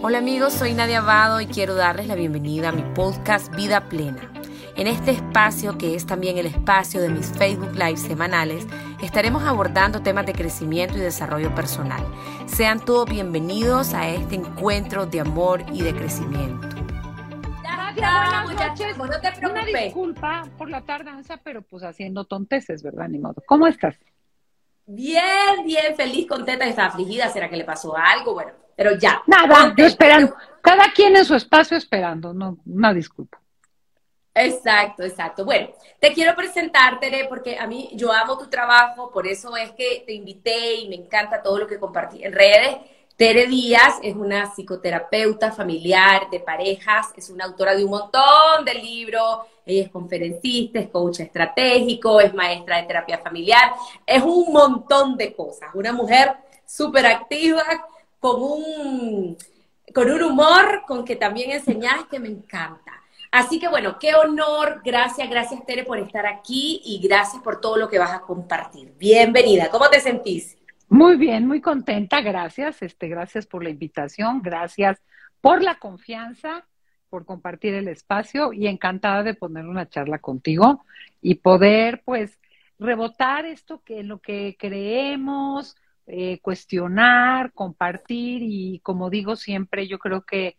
[0.00, 4.30] Hola amigos, soy Nadia Abado y quiero darles la bienvenida a mi podcast Vida Plena.
[4.76, 8.64] En este espacio, que es también el espacio de mis Facebook Live semanales,
[9.02, 12.00] estaremos abordando temas de crecimiento y desarrollo personal.
[12.46, 16.68] Sean todos bienvenidos a este encuentro de amor y de crecimiento.
[17.64, 18.96] Nadia, noches.
[18.96, 19.50] no te preocupes.
[19.50, 23.08] Una disculpa por la tardanza, pero pues haciendo tonteces, ¿verdad?
[23.08, 23.42] Ni modo.
[23.46, 23.96] ¿Cómo estás?
[24.90, 27.28] Bien, bien, feliz, contenta, está afligida.
[27.28, 28.32] ¿Será que le pasó algo?
[28.32, 29.22] Bueno, pero ya.
[29.26, 30.34] Nada, yo esperando.
[30.62, 33.38] Cada quien en su espacio esperando, no, una disculpa.
[34.34, 35.44] Exacto, exacto.
[35.44, 35.68] Bueno,
[36.00, 40.04] te quiero presentar, Tere, porque a mí yo amo tu trabajo, por eso es que
[40.06, 42.78] te invité y me encanta todo lo que compartí en redes.
[43.14, 48.74] Tere Díaz es una psicoterapeuta familiar de parejas, es una autora de un montón de
[48.74, 53.72] libros, ella es conferencista, es coach estratégico, es maestra de terapia familiar,
[54.06, 55.68] es un montón de cosas.
[55.74, 57.64] Una mujer súper activa,
[58.20, 59.36] con un,
[59.94, 62.92] con un humor con que también enseñas que me encanta.
[63.30, 67.76] Así que bueno, qué honor, gracias, gracias Tere por estar aquí y gracias por todo
[67.76, 68.94] lo que vas a compartir.
[68.98, 70.56] Bienvenida, ¿cómo te sentís?
[70.88, 75.02] Muy bien, muy contenta, gracias, este, gracias por la invitación, gracias
[75.42, 76.66] por la confianza,
[77.08, 80.84] por compartir el espacio y encantada de poner una charla contigo
[81.20, 82.38] y poder pues
[82.78, 89.98] rebotar esto que en lo que creemos, eh, cuestionar, compartir y como digo siempre, yo
[89.98, 90.56] creo que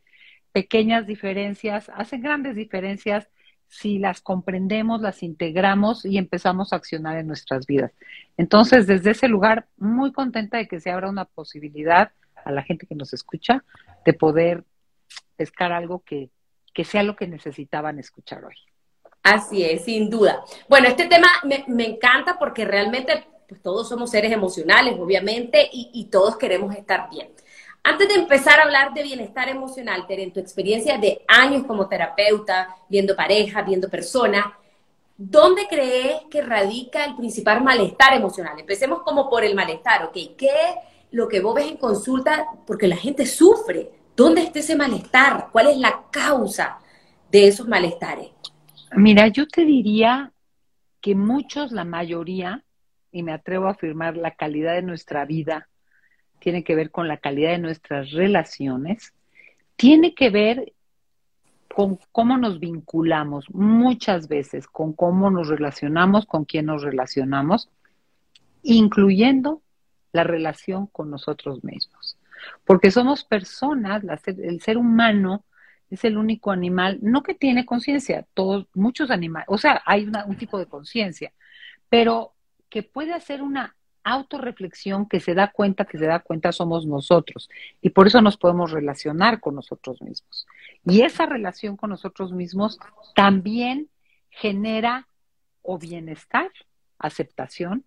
[0.52, 3.30] pequeñas diferencias hacen grandes diferencias
[3.68, 7.92] si las comprendemos, las integramos y empezamos a accionar en nuestras vidas.
[8.36, 12.12] Entonces, desde ese lugar, muy contenta de que se abra una posibilidad
[12.44, 13.64] a la gente que nos escucha
[14.06, 14.64] de poder
[15.36, 16.32] pescar algo que,
[16.74, 18.56] que sea lo que necesitaban escuchar hoy.
[19.24, 20.44] Así es, sin duda.
[20.68, 26.06] Bueno, este tema me, me encanta porque realmente pues todos somos seres emocionales, obviamente, y,
[26.06, 27.30] todos queremos estar bien.
[27.84, 31.88] Antes de empezar a hablar de bienestar emocional, Tere, en tu experiencia de años como
[31.88, 34.46] terapeuta, viendo parejas, viendo personas,
[35.18, 38.60] ¿dónde crees que radica el principal malestar emocional?
[38.60, 40.14] Empecemos como por el malestar, ¿ok?
[40.38, 40.76] ¿Qué es
[41.10, 42.46] lo que vos ves en consulta?
[42.68, 43.90] Porque la gente sufre.
[44.20, 45.48] ¿Dónde está ese malestar?
[45.50, 46.80] ¿Cuál es la causa
[47.32, 48.32] de esos malestares?
[48.92, 50.34] Mira, yo te diría
[51.00, 52.66] que muchos, la mayoría,
[53.14, 55.70] y me atrevo a afirmar, la calidad de nuestra vida
[56.40, 59.14] tiene que ver con la calidad de nuestras relaciones,
[59.78, 60.74] tiene que ver
[61.74, 67.70] con cómo nos vinculamos muchas veces, con cómo nos relacionamos, con quién nos relacionamos,
[68.64, 69.62] incluyendo
[70.12, 71.99] la relación con nosotros mismos.
[72.66, 75.46] Porque somos personas, el ser humano
[75.90, 80.36] es el único animal, no que tiene conciencia, todos, muchos animales, o sea, hay un
[80.36, 81.34] tipo de conciencia,
[81.90, 82.36] pero
[82.70, 87.50] que puede hacer una autorreflexión que se da cuenta, que se da cuenta somos nosotros.
[87.82, 90.48] Y por eso nos podemos relacionar con nosotros mismos.
[90.86, 92.80] Y esa relación con nosotros mismos
[93.14, 93.90] también
[94.30, 95.08] genera
[95.62, 96.50] o bienestar,
[96.98, 97.84] aceptación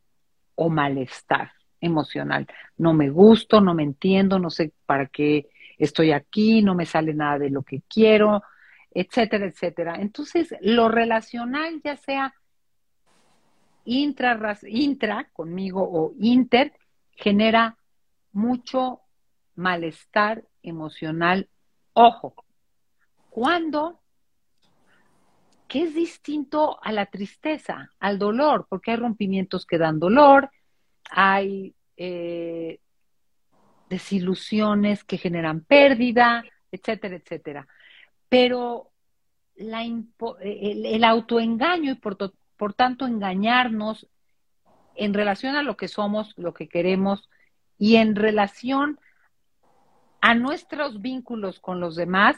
[0.54, 1.52] o malestar
[1.82, 2.46] emocional.
[2.78, 7.12] No me gusto, no me entiendo, no sé para qué estoy aquí, no me sale
[7.12, 8.42] nada de lo que quiero,
[8.90, 9.96] etcétera, etcétera.
[9.96, 12.34] Entonces, lo relacional, ya sea
[13.84, 16.72] intra, intra conmigo o inter
[17.12, 17.76] genera
[18.32, 19.00] mucho
[19.56, 21.48] malestar emocional.
[21.92, 22.34] Ojo,
[23.28, 23.98] cuando
[25.72, 30.50] que es distinto a la tristeza, al dolor, porque hay rompimientos que dan dolor,
[31.14, 32.80] hay eh,
[33.90, 37.68] desilusiones que generan pérdida, etcétera, etcétera.
[38.30, 38.90] Pero
[39.56, 42.16] la, el, el, autoengaño y por,
[42.56, 44.08] por tanto, engañarnos
[44.94, 47.28] en relación a lo que somos, lo que queremos
[47.78, 48.98] y en relación
[50.22, 52.36] a nuestros vínculos con los demás,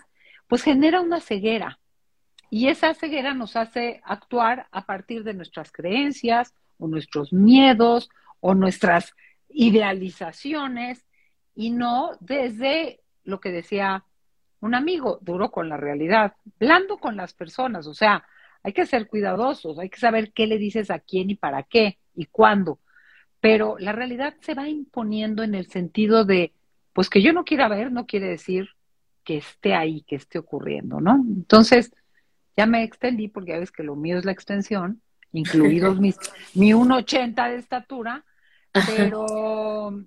[0.48, 1.78] pues genera una ceguera.
[2.50, 8.08] Y esa ceguera nos hace actuar a partir de nuestras creencias o nuestros miedos
[8.46, 9.14] o nuestras
[9.48, 11.06] idealizaciones
[11.54, 14.04] y no desde lo que decía
[14.60, 18.26] un amigo, duro con la realidad, blando con las personas, o sea,
[18.62, 21.98] hay que ser cuidadosos, hay que saber qué le dices a quién y para qué
[22.14, 22.80] y cuándo.
[23.40, 26.52] Pero la realidad se va imponiendo en el sentido de,
[26.92, 28.68] pues que yo no quiera ver, no quiere decir
[29.24, 31.14] que esté ahí, que esté ocurriendo, ¿no?
[31.14, 31.94] Entonces,
[32.58, 35.00] ya me extendí porque ya ves que lo mío es la extensión,
[35.32, 36.18] incluidos mis,
[36.52, 38.22] mi 1,80 de estatura,
[38.86, 40.04] pero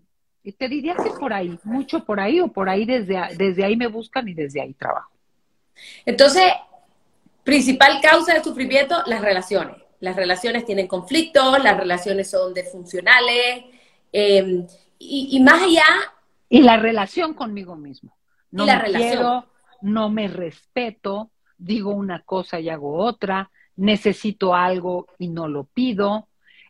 [0.58, 3.88] te diría que por ahí, mucho por ahí o por ahí desde, desde ahí me
[3.88, 5.12] buscan y desde ahí trabajo.
[6.06, 6.52] Entonces,
[7.48, 9.78] Principal causa de sufrimiento, las relaciones.
[10.02, 13.64] Las relaciones tienen conflictos, las relaciones son disfuncionales,
[14.12, 14.68] em,
[15.00, 15.86] y, más allá...
[16.50, 18.18] Y la relación conmigo mismo.
[18.52, 19.46] no me quiero,
[19.80, 26.28] no me respeto, digo una cosa y hago otra, necesito algo y no lo pido,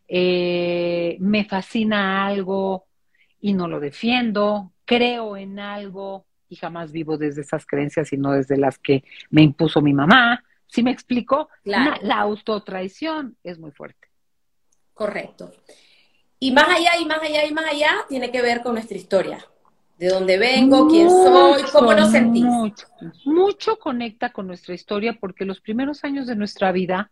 [0.07, 2.87] eh, me fascina algo
[3.39, 8.57] y no lo defiendo, creo en algo y jamás vivo desde esas creencias, sino desde
[8.57, 10.43] las que me impuso mi mamá.
[10.67, 11.49] ¿Sí me explico?
[11.63, 14.07] la autotraición es muy fuerte.
[14.93, 15.51] Correcto.
[16.39, 19.45] Y más allá, y más allá, y más allá, tiene que ver con nuestra historia.
[19.97, 22.43] De dónde vengo, quién soy, cómo nos sentís.
[22.43, 22.87] Mucho,
[23.25, 27.11] mucho conecta con nuestra historia porque los primeros años de nuestra vida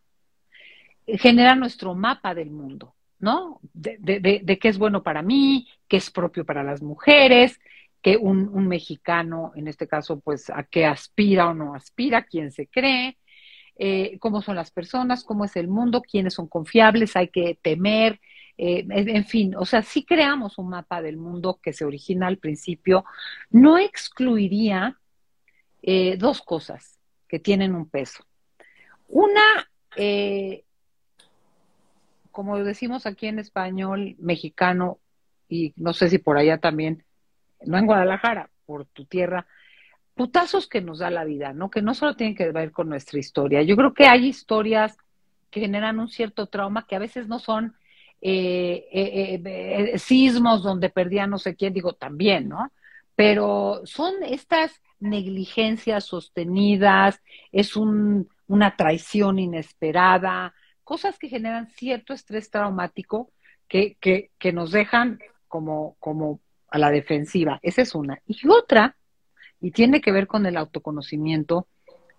[1.08, 3.60] generan nuestro mapa del mundo, ¿no?
[3.74, 7.60] De, qué es bueno para mí, qué es propio para las mujeres,
[8.02, 12.52] que un, un, mexicano, en este caso, pues a qué aspira o no aspira, quién
[12.52, 13.18] se cree,
[13.78, 18.20] eh, cómo son las personas, cómo es el mundo, quiénes son confiables, hay que temer,
[18.58, 22.38] eh, en fin, o sea, si creamos un mapa del mundo que se origina al
[22.38, 23.06] principio,
[23.50, 24.98] no excluiría
[25.82, 28.26] eh, dos cosas que tienen un peso.
[29.08, 30.65] Una, eh,
[32.36, 35.00] como decimos aquí en español, mexicano,
[35.48, 37.06] y no sé si por allá también,
[37.66, 39.48] no en Guadalajara, por tu tierra,
[40.16, 41.70] putazos que nos da la vida, ¿no?
[41.70, 43.62] Que no solo tienen que ver con nuestra historia.
[43.62, 44.98] Yo creo que hay historias
[45.50, 47.74] que generan un cierto trauma que a veces no son
[48.20, 52.70] eh, eh, eh, sismos donde perdía no sé quién, digo también, ¿no?
[53.16, 57.22] Pero son estas negligencias sostenidas,
[57.54, 60.54] es un, una traición inesperada,
[60.86, 63.32] cosas que generan cierto estrés traumático
[63.68, 66.40] que, que, nos dejan como, como
[66.70, 67.60] a la defensiva.
[67.64, 68.22] Esa es una.
[68.26, 68.96] Y otra,
[69.60, 71.68] y tiene que ver con el autoconocimiento,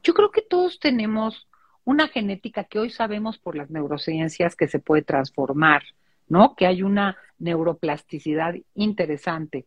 [0.02, 1.48] yo creo que todos tenemos
[1.84, 5.84] una genética que hoy sabemos por las neurociencias que se puede transformar,
[6.28, 6.56] ¿no?
[6.56, 9.64] Que hay una neuroplasticidad interesante.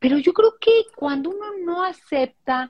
[0.00, 2.68] Pero yo creo que cuando uno no acepta,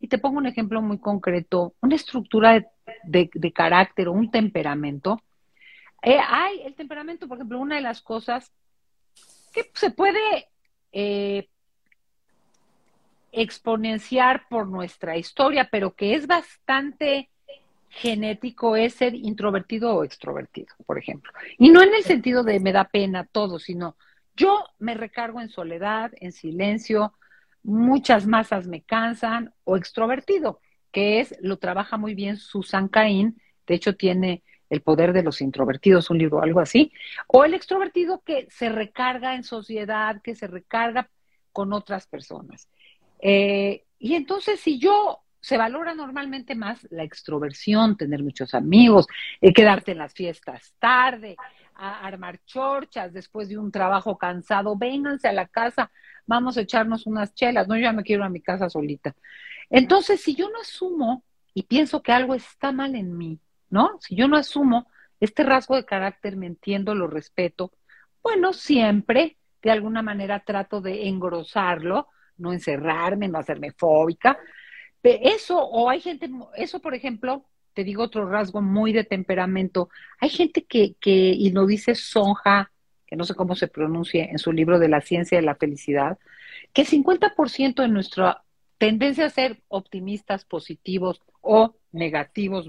[0.00, 2.64] y te pongo un ejemplo muy concreto, una estructura
[3.04, 5.20] de, carácter o un temperamento,
[6.02, 8.52] eh, hay el temperamento, por ejemplo, una de las cosas
[9.52, 10.48] que se puede
[10.92, 11.48] eh,
[13.32, 17.28] exponenciar por nuestra historia, pero que es bastante
[17.90, 21.32] genético es ser introvertido o extrovertido, por ejemplo.
[21.58, 23.96] Y no en el sentido de me da pena todo, sino
[24.36, 27.12] yo me recargo en soledad, en silencio,
[27.62, 30.60] muchas masas me cansan, o extrovertido,
[30.92, 35.40] que es, lo trabaja muy bien Susan Cain, de hecho tiene El poder de los
[35.40, 36.92] introvertidos, un libro, algo así,
[37.26, 41.08] o el extrovertido que se recarga en sociedad, que se recarga
[41.52, 42.68] con otras personas.
[43.20, 49.06] Eh, y entonces, si yo se valora normalmente más la extroversión, tener muchos amigos,
[49.40, 51.36] eh, quedarte en las fiestas tarde,
[51.78, 55.90] armar chorchas después de un trabajo cansado, vénganse a la casa,
[56.26, 59.14] vamos a echarnos unas chelas, no, yo ya me quiero a mi casa solita.
[59.70, 63.38] Entonces, si yo no asumo y pienso que algo está mal en mí,
[63.70, 63.98] ¿no?
[64.00, 64.88] Si yo no asumo
[65.20, 67.72] este rasgo de carácter, me entiendo, lo respeto,
[68.22, 74.38] bueno, siempre de alguna manera trato de engrosarlo, no encerrarme, no hacerme fóbica,
[75.02, 77.44] eso, o hay gente, eso por ejemplo,
[77.78, 79.88] te digo otro rasgo muy de temperamento,
[80.18, 82.72] hay gente que, y lo dice Sonja,
[83.06, 86.18] que no sé cómo se pronuncia en su libro de la ciencia de la felicidad,
[86.72, 88.42] que el 50% de nuestra
[88.78, 92.68] tendencia a ser optimistas, positivos o negativos,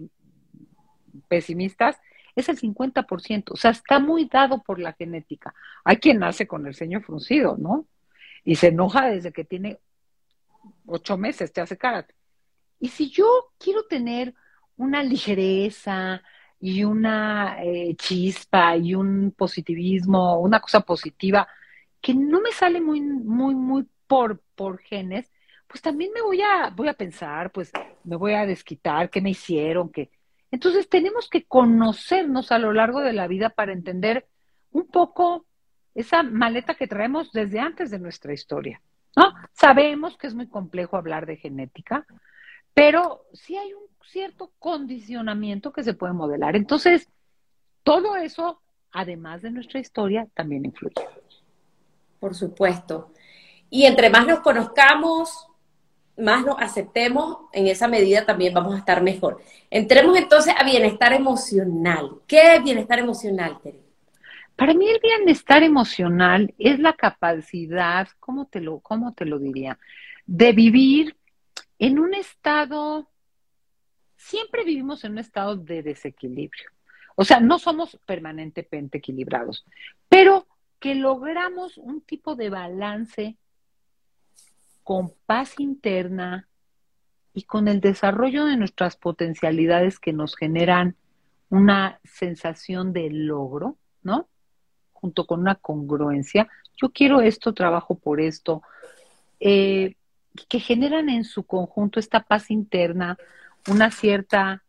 [1.27, 1.98] pesimistas,
[2.36, 3.45] es el 50%.
[3.50, 5.55] O sea, está muy dado por la genética.
[5.86, 7.88] Hay quien nace con el ceño fruncido, ¿no?
[8.43, 9.79] Y se enoja desde que tiene
[10.86, 12.05] ocho meses, te hace cara.
[12.79, 13.25] Y si yo
[13.57, 14.36] quiero tener
[14.79, 16.21] una ligereza
[16.59, 21.48] y una eh, chispa y un positivismo, una cosa positiva
[22.01, 25.31] que no me sale muy, muy, muy por, por genes,
[25.67, 27.71] pues también me voy a, voy a pensar, pues
[28.05, 30.09] me voy a desquitar, qué me hicieron, qué.
[30.50, 34.27] Entonces tenemos que conocernos a lo largo de la vida para entender
[34.71, 35.45] un poco
[35.93, 38.81] esa maleta que traemos desde antes de nuestra historia.
[39.15, 39.33] ¿no?
[39.51, 42.05] Sabemos que es muy complejo hablar de genética,
[42.79, 46.55] pero sí hay un cierto condicionamiento que se puede modelar.
[46.55, 47.09] Entonces,
[47.83, 48.62] todo eso,
[48.93, 50.95] además de nuestra historia, también influye.
[52.21, 53.12] Por supuesto.
[53.69, 55.50] Y entre más nos conozcamos,
[56.15, 59.41] más nos aceptemos, en esa medida también vamos a estar mejor.
[59.69, 62.21] Entremos entonces a bienestar emocional.
[62.27, 63.81] ¿Qué es bienestar emocional, Tere?
[64.55, 69.77] Para mí el bienestar emocional es la capacidad, ¿cómo te lo, cómo te lo diría?
[70.25, 71.18] De vivir
[71.79, 73.09] en un estado,
[74.17, 76.69] siempre vivimos en un estado de desequilibrio.
[77.15, 79.65] O sea, no somos permanentemente equilibrados,
[80.07, 80.48] pero
[80.79, 83.38] que logramos un tipo de balance
[84.83, 86.48] con paz interna
[87.33, 90.95] y con el desarrollo de nuestras potencialidades que nos generan
[91.50, 94.27] una sensación de logro, ¿no?
[94.93, 96.50] Junto con una congruencia.
[96.81, 98.62] Yo quiero esto, trabajo por esto,
[99.39, 99.95] eh,
[100.48, 103.17] que generan en su conjunto esta paz interna,
[103.67, 104.63] una cierta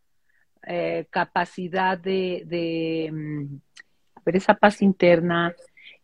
[0.67, 3.61] eh, capacidad de, de mm,
[4.25, 5.55] ver, esa paz interna,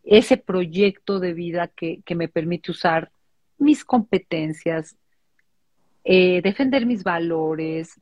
[0.03, 3.11] ese proyecto de vida que, me permite usar
[3.57, 4.95] mis competencias,
[6.03, 7.99] eh, defender mis valores,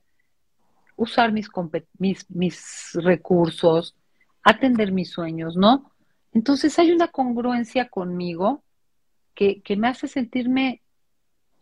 [0.96, 1.50] usar mis,
[1.98, 3.96] mis, mis recursos,
[4.44, 5.92] atender mis sueños, ¿no?
[6.32, 8.64] Entonces hay una congruencia conmigo
[9.34, 10.82] que, que, me hace sentirme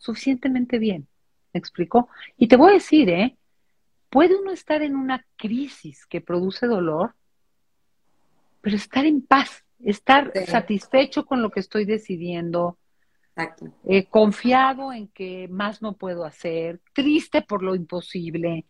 [0.03, 1.07] suficientemente bien.
[1.53, 2.09] ¿Me explico?
[2.37, 3.37] Y te voy a decir, ¿eh?
[4.09, 7.15] Puede uno estar en una crisis que produce dolor,
[8.61, 12.77] pero estar en paz, estar satisfecho con lo que estoy decidiendo,
[13.85, 18.65] eh, confiado en que más no puedo hacer, triste por lo imposible,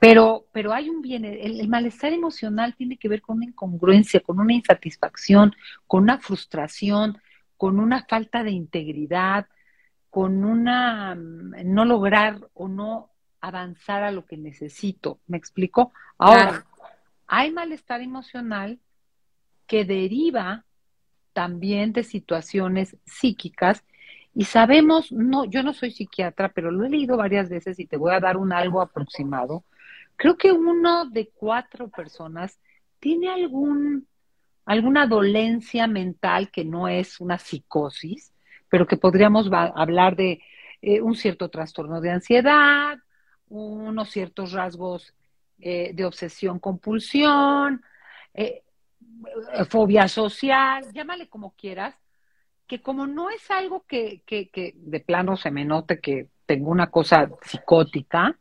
[0.00, 4.40] pero, pero hay un bien, el, malestar emocional tiene que ver con una incongruencia, con
[4.40, 5.54] una insatisfacción,
[5.86, 7.18] con una frustración,
[7.56, 9.46] con una falta de integridad,
[10.12, 13.08] con una mm, no lograr o no
[13.40, 15.20] avanzar a lo que necesito.
[15.26, 15.94] ¿Me explico?
[16.18, 16.66] Ahora,
[17.26, 18.78] hay malestar emocional
[19.66, 20.66] que deriva
[21.32, 23.82] también de situaciones psíquicas
[24.34, 27.96] y sabemos, no, yo no soy psiquiatra, pero lo he leído varias veces y te
[27.96, 29.64] voy a dar un algo aproximado.
[30.16, 32.58] Creo que uno de cuatro personas
[33.00, 34.06] tiene algún,
[34.66, 38.34] alguna dolencia mental que no es una psicosis,
[38.72, 40.40] pero que podríamos hablar de
[40.80, 42.98] eh, un cierto trastorno de ansiedad,
[43.50, 45.12] unos ciertos rasgos
[45.60, 47.82] eh, de obsesión compulsión,
[48.32, 48.62] eh,
[49.68, 51.94] fobia social, llámale como quieras,
[52.66, 56.70] que como no es algo que, que, que de plano se me note que tengo
[56.70, 58.38] una cosa psicótica,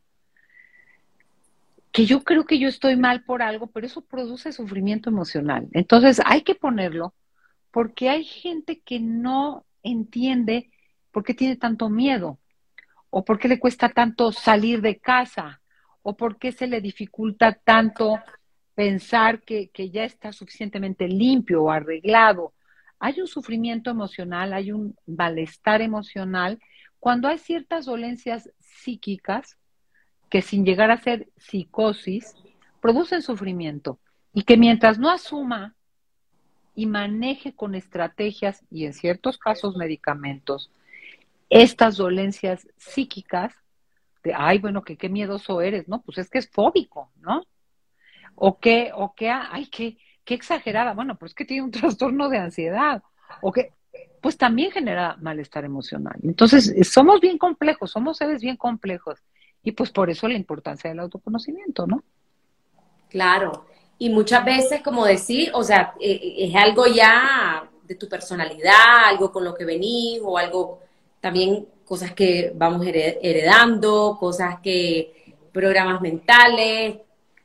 [1.91, 5.67] que yo creo que yo estoy mal por algo, pero eso produce sufrimiento emocional.
[5.73, 7.13] Entonces hay que ponerlo
[7.69, 10.71] porque hay gente que no entiende
[11.11, 12.39] por qué tiene tanto miedo
[13.09, 15.61] o por qué le cuesta tanto salir de casa
[16.01, 18.19] o por qué se le dificulta tanto
[18.73, 22.53] pensar que, que ya está suficientemente limpio o arreglado.
[22.99, 26.59] Hay un sufrimiento emocional, hay un malestar emocional
[26.99, 29.57] cuando hay ciertas dolencias psíquicas
[30.29, 32.35] que sin llegar a ser psicosis,
[32.79, 33.99] producen sufrimiento
[34.33, 35.75] y que mientras no asuma
[36.75, 40.71] y maneje con estrategias y en ciertos casos medicamentos
[41.49, 43.53] estas dolencias psíquicas,
[44.23, 46.01] de, ay, bueno, que qué miedoso eres, ¿no?
[46.01, 47.45] Pues es que es fóbico, ¿no?
[48.35, 52.29] O que, o que, ay, qué, qué exagerada, bueno, pues es que tiene un trastorno
[52.29, 53.03] de ansiedad,
[53.41, 53.73] o que,
[54.21, 56.15] pues también genera malestar emocional.
[56.23, 59.19] Entonces, somos bien complejos, somos seres bien complejos.
[59.63, 62.03] Y pues por eso la importancia del autoconocimiento, ¿no?
[63.09, 63.65] Claro.
[64.01, 69.05] Y muchas veces, como decir, o sea, eh, eh, es algo ya de tu personalidad,
[69.05, 70.79] algo con lo que venís, o algo
[71.19, 76.95] también cosas que vamos heredando, cosas que, programas mentales,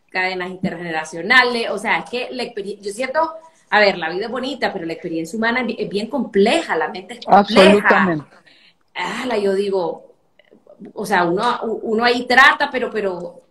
[0.09, 3.35] cadenas intergeneracionales, o sea, es que la experiencia, yo siento,
[3.69, 7.19] a ver, la vida es bonita, pero la experiencia humana es bien compleja, la mente
[7.19, 7.87] es compleja.
[7.87, 8.37] Absolutamente.
[8.95, 10.15] Ah, yo digo,
[10.95, 13.43] o sea, uno, uno ahí trata, pero, pero,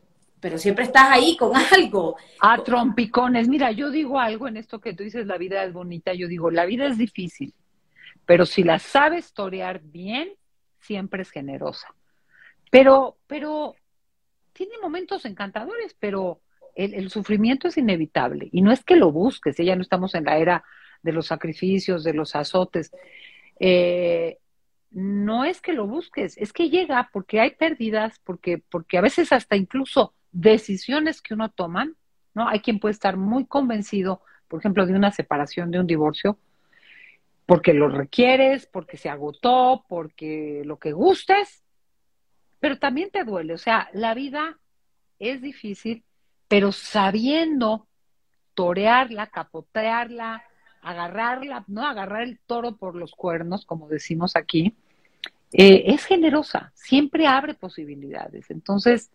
[0.46, 2.18] pero siempre estás ahí con algo.
[2.40, 3.48] A trompicones.
[3.48, 6.14] Mira, yo digo algo en esto que tú dices, la vida es bonita.
[6.14, 7.56] Yo digo, la vida es difícil,
[8.28, 10.30] pero si la sabes torear bien,
[10.80, 11.88] siempre es generosa.
[12.70, 13.74] Pero, pero,
[14.54, 16.42] tiene momentos encantadores, pero
[16.76, 18.48] el, sufrimiento es inevitable.
[18.52, 20.64] Y no es que lo busques, ya no estamos en la era
[21.02, 22.92] de los sacrificios, de los azotes.
[23.60, 24.38] Eh,
[24.92, 29.32] no es que lo busques, es que llega porque hay pérdidas, porque, porque a veces
[29.32, 31.90] hasta incluso decisiones que uno toma,
[32.34, 32.48] ¿no?
[32.48, 36.38] Hay quien puede estar muy convencido, por ejemplo, de una separación, de un divorcio,
[37.46, 41.64] porque lo requieres, porque se agotó, porque lo que gustes,
[42.60, 43.54] pero también te duele.
[43.54, 44.58] O sea, la vida
[45.20, 46.04] es difícil,
[46.50, 47.88] pero sabiendo
[48.56, 50.44] torearla, capotearla,
[50.82, 54.76] agarrarla, no agarrar el toro por los cuernos, como decimos aquí,
[55.54, 58.52] eh, es generosa, siempre abre posibilidades.
[58.52, 59.12] Entonces,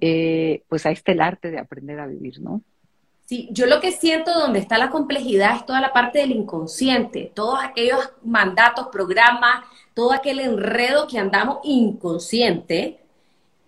[0.00, 2.62] eh, pues ahí está el arte de aprender a vivir, ¿no?
[3.26, 7.32] Sí, yo lo que siento donde está la complejidad es toda la parte del inconsciente,
[7.34, 13.00] todos aquellos mandatos, programas, todo aquel enredo que andamos inconsciente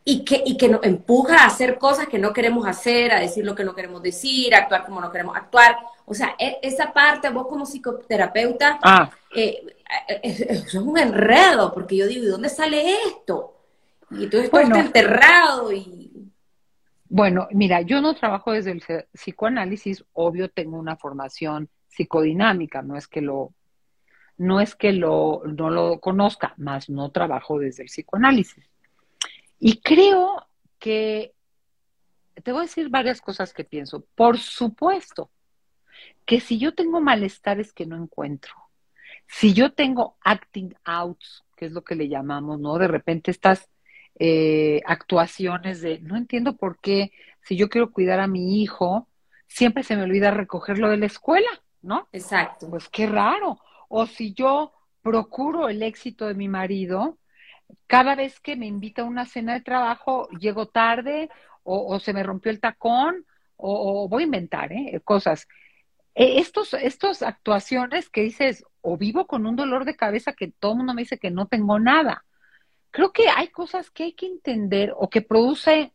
[0.04, 3.44] y que, y que nos empuja a hacer cosas que no queremos hacer, a decir
[3.44, 5.76] lo que no queremos decir, a actuar como no queremos actuar.
[6.06, 9.10] O sea, e, esa parte, vos como psicoterapeuta, ah.
[9.34, 9.60] eh,
[10.08, 13.54] eh, eso es un enredo, porque yo digo, ¿y dónde sale esto?
[14.12, 16.07] Y tú estás enterrado y...
[17.10, 23.08] Bueno, mira, yo no trabajo desde el psicoanálisis, obvio tengo una formación psicodinámica, no es
[23.08, 23.54] que lo
[24.36, 28.70] no es que lo, no lo conozca, más no trabajo desde el psicoanálisis.
[29.58, 30.46] Y creo
[30.78, 31.34] que,
[32.44, 34.06] te voy a decir varias cosas que pienso.
[34.14, 35.32] Por supuesto
[36.24, 38.54] que si yo tengo malestares que no encuentro,
[39.26, 42.78] si yo tengo acting outs, que es lo que le llamamos, ¿no?
[42.78, 43.68] De repente estas
[44.18, 49.08] eh, actuaciones de, no entiendo por qué, si yo quiero cuidar a mi hijo,
[49.46, 51.48] siempre se me olvida recogerlo de la escuela,
[51.82, 52.08] ¿no?
[52.12, 52.68] Exacto.
[52.68, 53.58] Pues qué raro.
[53.88, 54.72] O si yo
[55.02, 57.18] procuro el éxito de mi marido,
[57.86, 61.30] cada vez que me invita a una cena de trabajo, llego tarde
[61.62, 65.00] o, se me rompió el tacón o, voy a inventar ¿eh?
[65.04, 65.46] cosas.
[66.14, 70.72] E, estos, estas actuaciones que dices, o vivo con un dolor de cabeza que todo
[70.72, 72.24] el mundo me dice que no tengo nada.
[72.90, 75.92] Creo que hay cosas que hay que entender o que produce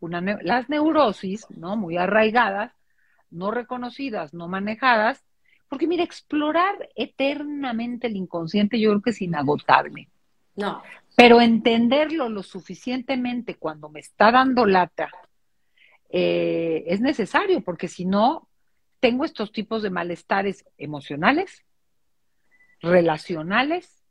[0.00, 1.76] una, las neurosis, ¿no?
[1.76, 2.72] Muy arraigadas,
[3.30, 5.24] no reconocidas, no manejadas,
[5.68, 10.08] porque mira, explorar eternamente el inconsciente yo creo que es inagotable.
[10.56, 10.82] No.
[11.16, 15.10] Pero entenderlo lo suficientemente cuando me está dando lata
[16.10, 18.48] eh, es necesario, porque si no,
[19.00, 21.64] tengo estos tipos de malestares emocionales,
[22.80, 24.01] relacionales,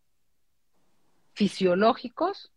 [1.41, 2.51] fisiológicos,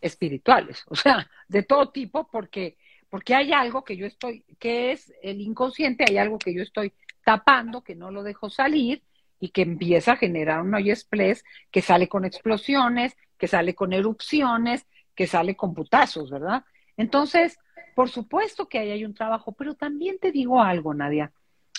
[0.00, 2.76] espirituales, o sea, de todo tipo, porque,
[3.08, 6.92] porque hay algo que yo estoy, que es el inconsciente, hay algo que yo estoy
[7.24, 9.04] tapando, que no lo dejo salir
[9.38, 11.38] y que empieza a generar un splash
[11.70, 16.64] que sale con explosiones, que sale con erupciones, que sale con putazos, ¿verdad?
[16.96, 17.56] Entonces,
[17.94, 21.30] por supuesto que ahí hay un trabajo, pero también te digo algo, Nadia.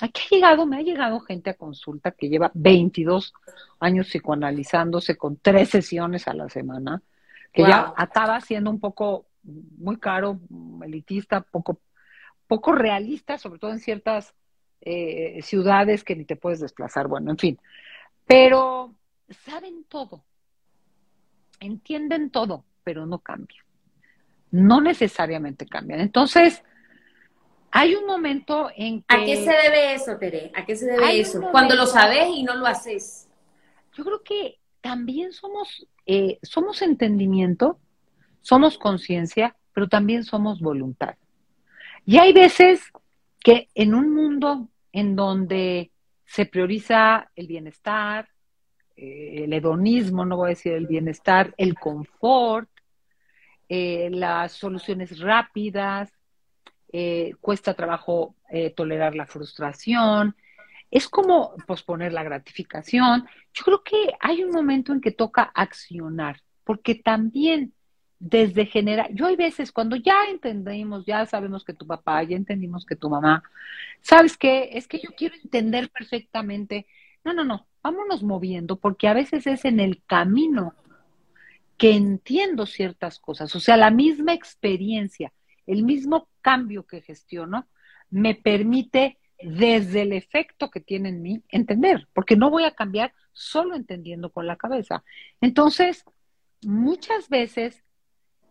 [0.01, 3.33] Aquí ha llegado, me ha llegado gente a consulta que lleva 22
[3.79, 7.01] años psicoanalizándose con tres sesiones a la semana,
[7.51, 10.39] que ya acaba siendo un poco muy caro,
[10.83, 11.79] elitista, poco,
[12.45, 14.35] poco realista, sobre todo en ciertas
[14.81, 17.59] eh, ciudades que ni te puedes desplazar, bueno, en fin.
[18.25, 18.93] Pero
[19.29, 20.23] saben todo,
[21.59, 23.65] entienden todo, pero no cambian.
[24.51, 25.99] No necesariamente cambian.
[25.99, 26.63] Entonces,
[27.77, 29.15] hay un momento en que...
[29.15, 30.51] ¿A qué se debe eso, Tere?
[30.55, 31.39] ¿A qué se debe eso?
[31.51, 33.29] Cuando lo sabes y no lo haces.
[33.93, 37.77] Yo creo que también somos, eh, somos entendimiento,
[38.41, 41.17] somos conciencia, pero también somos voluntad.
[42.03, 42.81] Y hay veces
[43.43, 45.91] que en un mundo en donde
[46.25, 48.27] se prioriza el bienestar,
[48.95, 52.69] eh, el hedonismo, no voy a decir el bienestar, el confort,
[53.69, 56.16] eh, las soluciones rápidas,
[56.91, 58.35] eh, cuesta trabajo
[58.75, 60.35] tolerar la frustración,
[60.89, 63.25] es como posponer la gratificación.
[63.53, 67.73] Yo creo que hay un momento en que toca accionar, porque también
[68.19, 72.85] desde generar, yo hay veces cuando ya entendimos, ya sabemos que tu papá, ya entendimos
[72.85, 73.43] que tu mamá,
[74.01, 74.69] ¿sabes qué?
[74.73, 76.87] Es que yo quiero entender perfectamente.
[77.23, 80.73] No, no, no, vámonos moviendo, porque a veces es en el camino
[81.77, 85.31] que entiendo ciertas cosas, o sea, la misma experiencia,
[85.67, 87.67] el mismo cambio que gestiono,
[88.09, 93.13] me permite desde el efecto que tiene en mí entender, porque no voy a cambiar
[93.33, 95.03] solo entendiendo con la cabeza.
[95.41, 96.05] Entonces,
[96.61, 97.83] muchas veces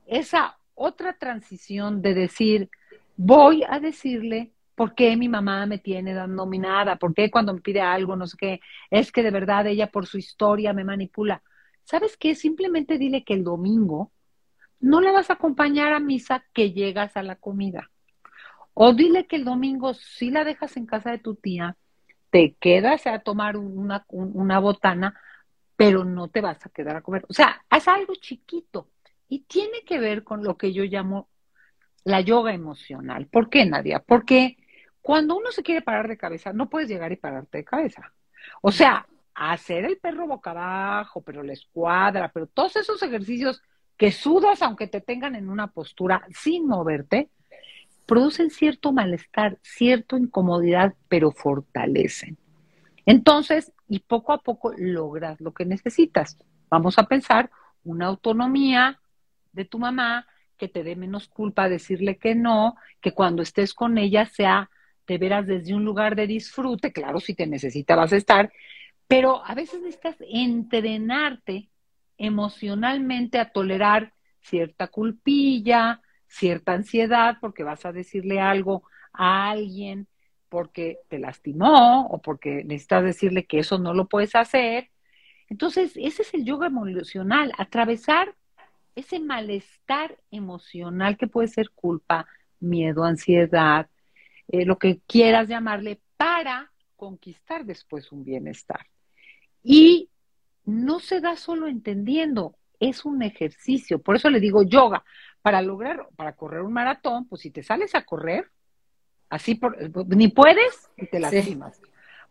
[0.07, 2.69] esa otra transición de decir,
[3.17, 7.81] voy a decirle por qué mi mamá me tiene dominada, por qué cuando me pide
[7.81, 11.43] algo, no sé qué, es que de verdad ella por su historia me manipula.
[11.85, 12.35] ¿Sabes qué?
[12.35, 14.13] Simplemente dile que el domingo
[14.81, 17.91] no la vas a acompañar a misa que llegas a la comida.
[18.75, 21.77] O dile que el domingo sí la dejas en casa de tu tía,
[22.31, 25.19] te quedas a tomar una, una botana,
[25.77, 27.25] pero no te vas a quedar a comer.
[27.29, 28.91] O sea, haz algo chiquito
[29.29, 31.29] y tiene que ver con lo que yo llamo
[32.05, 33.27] la yoga emocional.
[33.27, 34.01] ¿Por qué, Nadia?
[34.01, 34.57] Porque
[35.01, 38.13] cuando uno se quiere parar de cabeza, no puedes llegar y pararte de cabeza.
[38.61, 43.63] O sea, hacer el perro boca abajo, pero la escuadra, pero todos esos ejercicios
[43.97, 47.31] que sudas aunque te tengan en una postura sin moverte,
[48.07, 52.37] producen cierto malestar, cierta incomodidad, pero fortalecen.
[53.05, 56.39] Entonces, y poco a poco logras lo que necesitas.
[56.69, 57.51] Vamos a pensar
[57.85, 59.01] una autonomía,
[59.53, 63.99] de tu mamá, que te dé menos culpa decirle que no, que cuando estés con
[63.99, 64.71] ella sea
[65.07, 68.53] de veras desde un lugar de disfrute, claro, si te necesita vas a estar,
[69.09, 71.69] pero a veces necesitas entrenarte
[72.19, 80.07] emocionalmente a tolerar cierta culpilla, cierta ansiedad porque vas a decirle algo a alguien
[80.49, 84.91] porque te lastimó o porque necesitas decirle que eso no lo puedes hacer.
[85.49, 88.35] Entonces, ese es el yoga emocional, atravesar
[88.95, 92.27] ese malestar emocional que puede ser culpa,
[92.59, 93.89] miedo, ansiedad,
[94.49, 98.87] eh, lo que quieras llamarle, para conquistar después un bienestar.
[99.63, 100.09] Y
[100.67, 104.01] no se da solo entendiendo, es un ejercicio.
[104.01, 105.05] Por eso le digo yoga.
[105.41, 108.51] Para lograr, para correr un maratón, pues si te sales a correr,
[109.31, 109.77] así por,
[110.15, 111.81] ni puedes y te lastimas.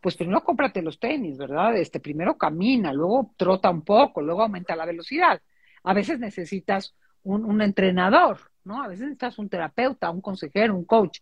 [0.01, 1.77] Pues primero cómprate los tenis, ¿verdad?
[1.77, 5.41] Este, primero camina, luego trota un poco, luego aumenta la velocidad.
[5.83, 6.93] A veces necesitas
[7.23, 8.83] un, un entrenador, ¿no?
[8.83, 11.19] A veces necesitas un terapeuta, un consejero, un coach.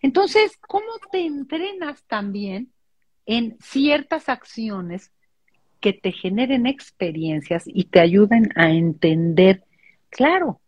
[0.00, 2.72] Entonces, ¿cómo te entrenas también
[3.26, 5.12] en ciertas acciones
[5.86, 9.62] que te generen experiencias y te ayuden a entender,
[10.10, 10.60] claro,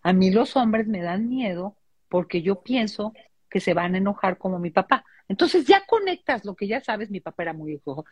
[0.00, 1.76] a mí los hombres me dan miedo
[2.08, 3.12] porque yo pienso
[3.50, 5.04] que se van a enojar como mi papá.
[5.28, 8.06] Entonces ya conectas lo que ya sabes, mi papá era muy hijo.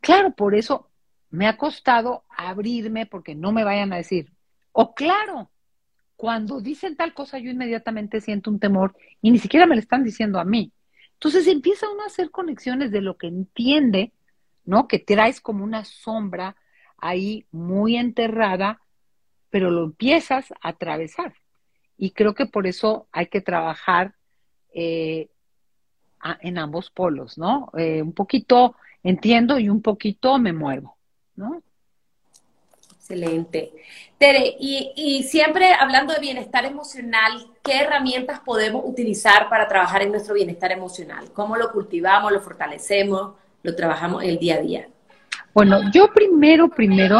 [0.00, 0.88] Claro, por eso
[1.30, 4.30] me ha costado abrirme porque no me vayan a decir,
[4.70, 5.50] o claro,
[6.14, 10.04] cuando dicen tal cosa yo inmediatamente siento un temor y ni siquiera me lo están
[10.04, 10.70] diciendo a mí.
[11.14, 14.12] Entonces empieza uno a hacer conexiones de lo que entiende,
[14.64, 14.88] ¿no?
[14.88, 16.56] Que traes como una sombra
[16.98, 18.80] ahí muy enterrada,
[19.50, 21.34] pero lo empiezas a atravesar.
[21.96, 24.14] Y creo que por eso hay que trabajar
[24.72, 25.28] eh,
[26.40, 27.70] en ambos polos, ¿no?
[27.76, 30.96] Eh, un poquito entiendo y un poquito me muevo,
[31.34, 31.62] ¿no?
[33.02, 33.72] Excelente.
[34.16, 40.34] Tere, y, siempre hablando de bienestar emocional, ¿qué herramientas podemos utilizar para trabajar en nuestro
[40.34, 41.32] bienestar emocional?
[41.32, 44.88] ¿Cómo lo cultivamos, lo fortalecemos, lo trabajamos el día a día?
[45.54, 47.18] Bueno, yo primero, primero,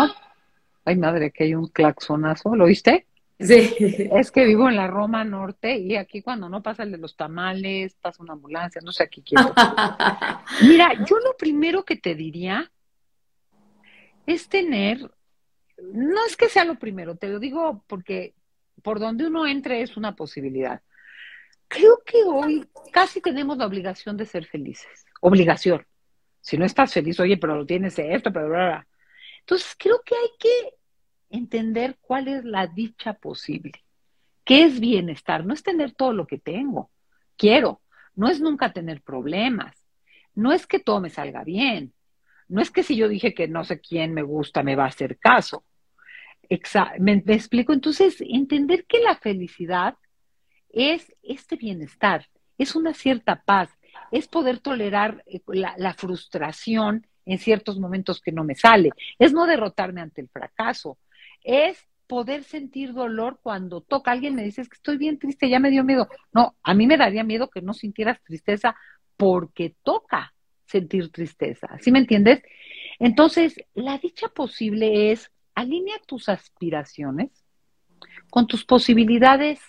[0.85, 3.07] ay madre, que hay un claxonazo, ¿lo viste?
[3.39, 3.75] Sí.
[4.13, 7.17] Es que vivo en la Roma Norte y aquí cuando no pasa el de los
[7.17, 9.53] tamales, pasa una ambulancia, no sé, aquí quiero.
[10.63, 12.71] Mira, yo lo primero que te diría
[14.27, 15.11] es tener
[15.83, 18.35] no es que sea lo primero, te lo digo porque
[18.83, 20.81] por donde uno entre es una posibilidad.
[21.69, 25.07] Creo que hoy casi tenemos la obligación de ser felices.
[25.21, 25.87] Obligación.
[26.43, 28.87] Si no estás feliz, oye, pero lo tienes esto, pero bla,
[29.41, 30.75] Entonces, creo que hay que
[31.31, 33.73] entender cuál es la dicha posible.
[34.45, 35.47] ¿Qué es bienestar?
[35.47, 36.91] No es tener todo lo que tengo,
[37.39, 37.81] quiero.
[38.15, 39.75] No es nunca tener problemas.
[40.35, 41.95] No es que todo me salga bien.
[42.49, 44.89] No es que si yo dije que no sé quién me gusta, me va a
[44.89, 45.65] hacer caso.
[46.99, 47.73] Me, explico.
[47.73, 49.97] Entonces, entender que la felicidad
[50.69, 52.29] es este bienestar,
[52.59, 53.71] es una cierta paz,
[54.11, 59.47] es poder tolerar eh, la, frustración en ciertos momentos que no me sale, es no
[59.47, 60.99] derrotarme ante el fracaso,
[61.43, 64.13] es poder sentir dolor cuando toca.
[64.13, 66.09] Alguien me dice, que estoy bien triste, ya me dio miedo.
[66.33, 68.77] No, a mí me daría miedo que no sintieras tristeza
[69.17, 70.35] porque toca
[70.67, 71.69] sentir tristeza.
[71.81, 72.43] ¿Sí me entiendes?
[72.99, 77.31] Entonces, la dicha posible es alinea tus aspiraciones
[78.31, 79.61] con tus posibilidades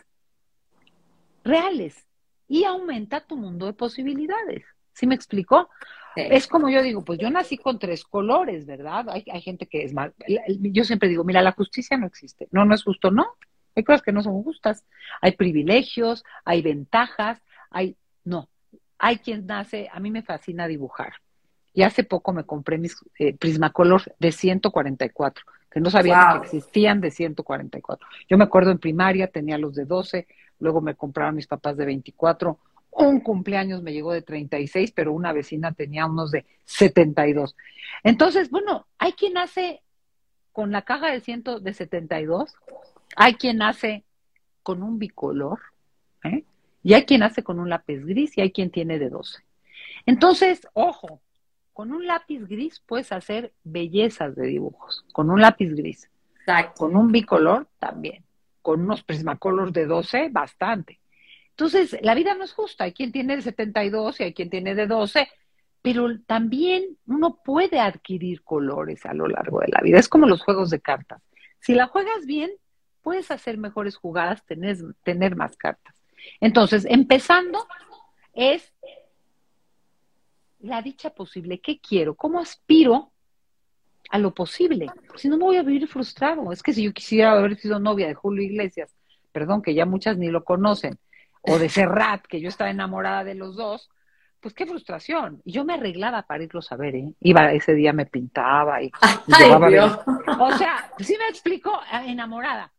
[1.44, 2.06] reales
[2.54, 4.64] y aumenta tu mundo de posibilidades.
[4.92, 5.72] ¿Sí me explicó?
[6.16, 9.10] Es como yo digo, pues yo nací con tres colores, ¿verdad?
[9.10, 10.14] Hay, hay gente que es mal.
[10.60, 12.48] Yo siempre digo, mira, la justicia no existe.
[12.52, 13.26] No, no es justo, no.
[13.76, 14.86] Hay cosas que no son justas.
[15.20, 17.98] Hay privilegios, hay ventajas, hay.
[18.24, 18.48] No.
[19.00, 21.14] Hay quien nace, a mí me fascina dibujar.
[21.74, 27.02] Y hace poco me compré mis eh, Prismacolor de 144 que no sabían que existían
[27.02, 28.08] de 144.
[28.30, 30.28] Yo me acuerdo en primaria tenía los de 12,
[30.64, 32.58] luego me compraron mis papás de 24,
[32.92, 37.56] un cumpleaños me llegó de 36, pero una vecina tenía unos de 72.
[38.04, 39.82] Entonces, bueno, hay quien hace
[40.52, 42.56] con la caja de, ciento, de 72,
[43.16, 44.04] hay quien hace
[44.62, 45.60] con un bicolor,
[46.24, 46.44] ¿eh?
[46.84, 49.44] y hay quien hace con un lápiz gris y hay quien tiene de 12.
[50.06, 51.20] Entonces, ojo,
[51.74, 56.10] con un lápiz gris puedes hacer bellezas de dibujos, con un lápiz gris.
[56.76, 58.24] Con un bicolor también.
[58.64, 61.00] Con unos prismacolor de 12, bastante.
[61.52, 62.86] Entonces, la vida no es justa.
[62.86, 65.30] Hay quien tiene de 72 y hay quien tiene de 12,
[65.84, 70.00] pero también uno puede adquirir colores a lo largo de la vida.
[70.00, 71.22] Es como los juegos de cartas.
[71.60, 72.50] Si la juegas bien,
[73.04, 75.94] puedes hacer mejores jugadas, tener más cartas.
[76.40, 77.68] Entonces, empezando,
[78.34, 78.74] es
[80.60, 81.60] la dicha posible.
[81.60, 82.16] ¿Qué quiero?
[82.16, 83.13] ¿Cómo aspiro
[84.14, 84.86] a lo posible?
[85.16, 86.52] Si no me voy a vivir frustrado.
[86.52, 88.96] Es que si yo quisiera haber sido novia de Julio Iglesias,
[89.32, 91.00] perdón, que ya muchas ni lo conocen,
[91.42, 93.90] o de Serrat, que yo estaba enamorada de los dos,
[94.40, 95.42] pues qué frustración.
[95.44, 97.12] Y yo me arreglaba para irlos a ver, ¿eh?
[97.22, 99.50] Iba ese día, me pintaba y, Ay,
[100.40, 101.72] O sea, sí me explico,
[102.06, 102.72] enamorada.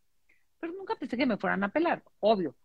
[0.57, 2.55] pero nunca pensé que me fueran a pelar, obvio.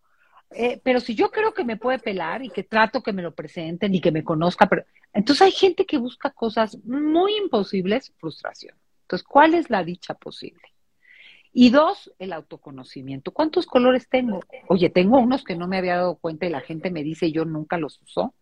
[0.53, 3.35] Eh, pero si yo creo que me puede pelar y que trato que me lo
[3.35, 8.77] presenten y que me conozca, pero entonces hay gente que busca cosas muy imposibles, frustración.
[9.03, 10.63] Entonces, ¿cuál es la dicha posible?
[11.53, 13.33] Y dos, el autoconocimiento.
[13.33, 14.41] ¿Cuántos colores tengo?
[14.69, 17.45] Oye, tengo unos que no me había dado cuenta y la gente me dice yo
[17.45, 18.35] nunca los uso.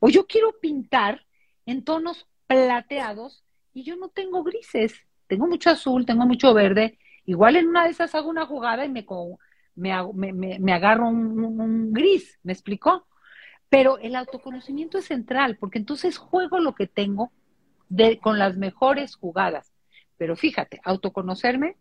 [0.00, 1.26] O yo quiero pintar
[1.66, 4.94] en tonos plateados y yo no tengo grises.
[5.26, 6.98] Tengo mucho azul, tengo mucho verde.
[7.26, 9.04] Igual en una de esas hago una jugada y me,
[9.78, 13.06] me, me, agarro un, gris, ¿me explicó?
[13.68, 17.30] Pero el autoconocimiento es central, porque entonces juego lo que tengo
[17.88, 19.72] de, con las mejores jugadas.
[20.16, 21.76] Pero fíjate, autoconocerme,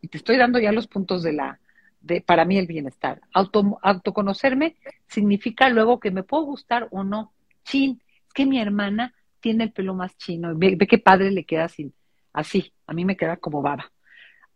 [0.00, 1.60] y te estoy dando ya los puntos de la,
[2.00, 3.20] de, para mí el bienestar.
[3.32, 4.76] Auto, autoconocerme
[5.08, 7.32] significa luego que me puedo gustar o no.
[7.64, 11.44] Chin, es que mi hermana tiene el pelo más chino, ve, ve qué padre le
[11.44, 11.92] queda así,
[12.32, 13.90] así, a mí me queda como baba.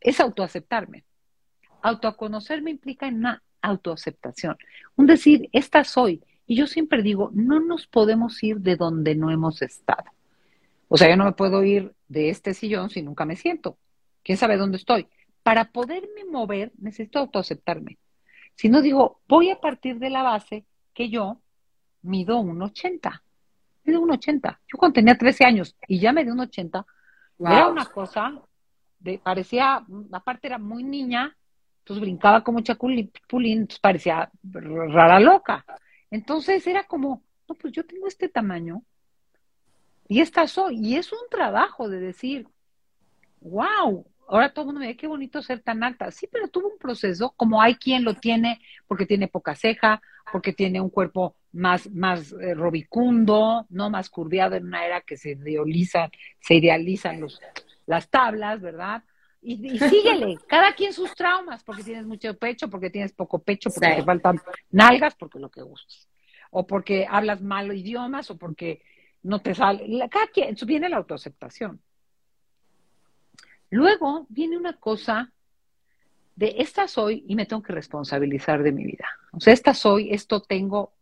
[0.01, 1.05] Es autoaceptarme.
[1.83, 4.57] Autoconocerme implica una autoaceptación.
[4.97, 6.23] Un decir, esta soy.
[6.47, 10.05] Y yo siempre digo, no nos podemos ir de donde no hemos estado.
[10.88, 13.79] O sea, yo no me puedo ir de este sillón si nunca me siento.
[14.23, 15.07] ¿Quién sabe dónde estoy?
[15.42, 17.99] Para poderme mover, necesito autoaceptarme.
[18.55, 20.64] Si no digo, voy a partir de la base
[20.95, 21.40] que yo
[22.03, 23.23] mido un 80.
[23.85, 24.61] Mido un 80.
[24.71, 26.87] Yo cuando tenía 13 años y ya me dio un 80,
[27.40, 28.40] era una cosa,
[29.01, 31.37] de, parecía, aparte era muy niña,
[31.85, 35.64] pues brincaba como chapulín, pues parecía rara loca.
[36.11, 38.83] Entonces era como, no, pues yo tengo este tamaño
[40.09, 40.79] y esta soy.
[40.79, 42.47] Y es un trabajo de decir,
[43.40, 46.11] wow, ahora todo el mundo me dice, qué bonito ser tan alta.
[46.11, 50.53] Sí, pero tuvo un proceso, como hay quien lo tiene porque tiene poca ceja, porque
[50.53, 55.33] tiene un cuerpo más, más eh, robicundo, no más curviado en una era que se
[55.33, 57.40] idealizan, se idealizan los,
[57.87, 59.03] las tablas, ¿verdad?
[59.45, 63.97] Y, síguele, cada quien sus traumas, porque tienes mucho pecho, porque tienes poco pecho, porque
[63.97, 66.09] te faltan nalgas, porque lo que gustas.
[66.51, 68.83] O porque hablas mal idiomas, o porque
[69.25, 70.09] no te sale.
[70.09, 71.81] Cada quien, viene la autoaceptación.
[73.71, 75.33] Luego viene una cosa
[76.37, 79.07] de esta soy y me tengo que responsabilizar de mi vida.
[79.33, 80.93] O sea, esta soy, esto tengo,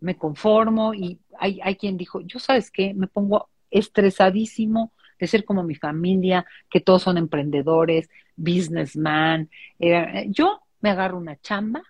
[0.00, 5.44] me conformo y hay, hay quien dijo, yo sabes qué, me pongo estresadísimo de ser
[5.44, 9.50] como mi familia, que todos son emprendedores, businessman.
[9.78, 11.82] Eh, yo me agarro una chamba,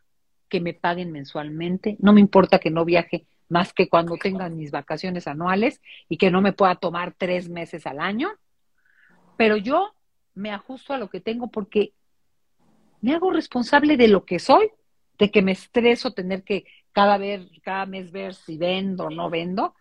[0.48, 4.70] que me paguen mensualmente, no me importa que no viaje más que cuando tengan mis
[4.70, 8.30] vacaciones anuales y que no me pueda tomar tres meses al año,
[9.36, 9.94] pero yo
[10.34, 11.92] me ajusto a lo que tengo porque
[13.00, 14.70] me hago responsable de lo que soy,
[15.18, 19.30] de que me estreso tener que cada, vez, cada mes ver si vendo o no
[19.30, 19.74] vendo,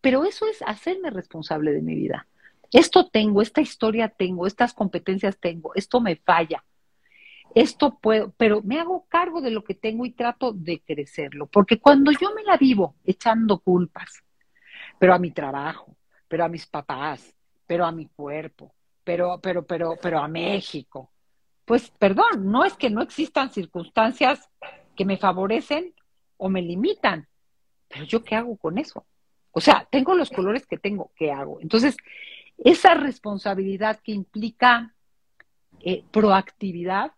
[0.00, 2.26] pero eso es hacerme responsable de mi vida
[2.74, 6.64] esto tengo, esta historia tengo, estas competencias tengo, esto me falla,
[7.54, 11.78] esto puedo, pero me hago cargo de lo que tengo y trato de crecerlo, porque
[11.78, 14.24] cuando yo me la vivo echando culpas,
[14.98, 19.96] pero a mi trabajo, pero a mis papás, pero a mi cuerpo, pero, pero, pero,
[20.02, 21.12] pero a México,
[21.64, 24.50] pues perdón, no es que no existan circunstancias
[24.96, 25.94] que me favorecen
[26.38, 27.28] o me limitan,
[27.86, 29.06] pero yo qué hago con eso?
[29.52, 31.60] O sea, tengo los colores que tengo, ¿qué hago?
[31.60, 31.96] Entonces,
[32.58, 34.94] esa responsabilidad que implica
[35.80, 37.12] eh, proactividad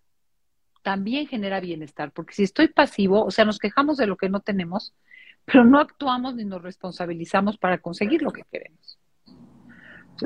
[0.83, 4.41] también genera bienestar, porque si estoy pasivo, o sea, nos quejamos de lo que no
[4.41, 4.95] tenemos,
[5.45, 8.99] pero no actuamos ni nos responsabilizamos para conseguir lo que queremos.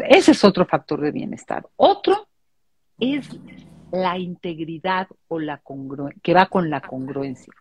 [0.08, 1.66] Ese es otro factor de bienestar.
[1.76, 2.28] Otro
[2.98, 3.28] es
[3.90, 7.52] la integridad o la congruencia, que va con la congruencia.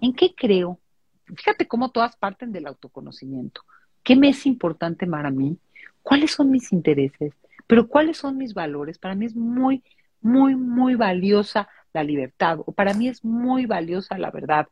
[0.00, 0.80] ¿En qué creo?
[1.24, 3.62] Fíjate cómo todas parten del autoconocimiento.
[4.02, 5.56] ¿Qué me es importante para mí?
[6.04, 7.32] Cuáles son mis intereses,
[7.66, 8.98] pero cuáles son mis valores.
[8.98, 9.82] Para mí es muy,
[10.20, 14.68] muy, muy valiosa la libertad, o para mí es muy valiosa la verdad,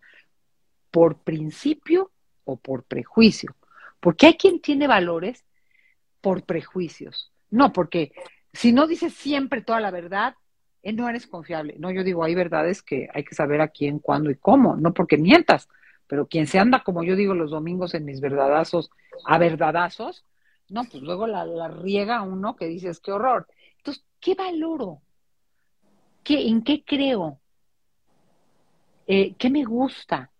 [0.91, 2.13] por principio
[2.45, 3.57] o por prejuicio.
[3.99, 5.45] Porque hay quien tiene valores
[6.21, 7.33] por prejuicios.
[7.51, 8.13] No, porque
[8.53, 10.35] si no dices siempre toda la verdad,
[10.83, 11.77] eh, no eres confiable.
[11.79, 14.93] No, yo digo, hay verdades que hay que saber a quién, cuándo y cómo, no
[14.93, 15.69] porque mientas,
[16.07, 18.91] pero quien se anda, como yo digo los domingos en mis verdadazos,
[19.25, 20.25] a verdadazos,
[20.69, 23.47] no, pues luego la, riega uno que dices, qué horror.
[23.79, 25.03] Entonces, ¿qué valoro?
[26.25, 27.41] ¿Qué, ¿En qué creo?
[29.07, 30.31] Eh, ¿Qué me gusta?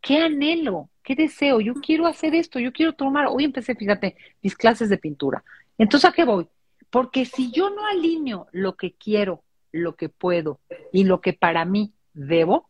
[0.00, 0.90] ¿Qué anhelo?
[1.02, 1.60] ¿Qué deseo?
[1.60, 5.42] Yo quiero hacer esto, yo quiero tomar, hoy empecé, fíjate, mis clases de pintura.
[5.78, 6.48] Entonces, ¿a qué voy?
[6.90, 10.60] Porque si yo no alineo lo que quiero, lo que puedo
[10.92, 12.68] y lo que para mí debo,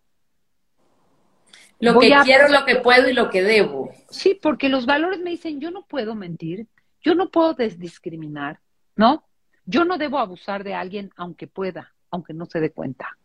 [1.81, 3.90] lo que quiero, lo que puedo y lo que debo.
[4.11, 6.66] Sí, porque los valores me dicen, yo no puedo mentir,
[7.03, 8.61] yo no puedo discriminar,
[8.97, 9.25] ¿no?
[9.65, 13.17] Yo no debo abusar de alguien aunque pueda, aunque no se dé cuenta.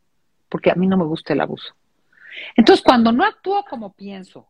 [0.49, 1.73] porque a mí no me gusta el abuso.
[2.55, 4.47] Entonces, cuando no actúo como pienso,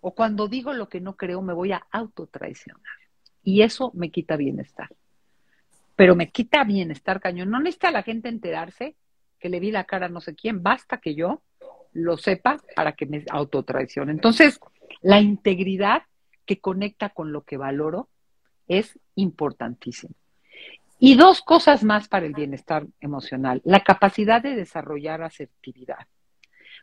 [0.00, 2.82] o cuando digo lo que no creo, me voy a autotraicionar.
[3.44, 4.88] Y eso me quita bienestar.
[5.94, 7.50] Pero me quita bienestar cañón.
[7.50, 8.96] No necesita la gente enterarse
[9.38, 11.42] que le vi la cara a no sé quién, basta que yo
[11.92, 14.12] lo sepa para que me autotraicione.
[14.12, 14.58] Entonces,
[15.00, 16.02] la integridad
[16.46, 18.08] que conecta con lo que valoro
[18.68, 20.14] es importantísimo.
[20.98, 23.60] Y dos cosas más para el bienestar emocional.
[23.64, 26.06] La capacidad de desarrollar asertividad.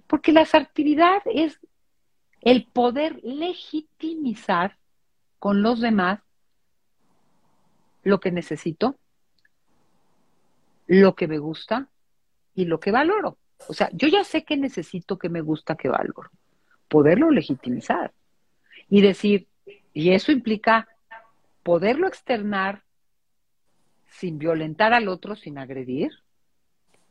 [0.06, 1.60] Porque la asertividad es
[2.42, 4.78] el poder legitimizar
[5.40, 6.20] con los demás
[8.04, 8.98] lo que necesito,
[10.88, 11.88] lo que me gusta
[12.54, 13.38] y lo que valoro.
[13.68, 16.30] O sea, yo ya sé que necesito, que me gusta, que valoro.
[16.88, 18.14] Poderlo legitimizar
[18.90, 19.48] y decir,
[19.94, 20.88] y eso implica
[21.64, 22.84] poderlo externar
[24.08, 26.12] sin violentar al otro, sin agredir,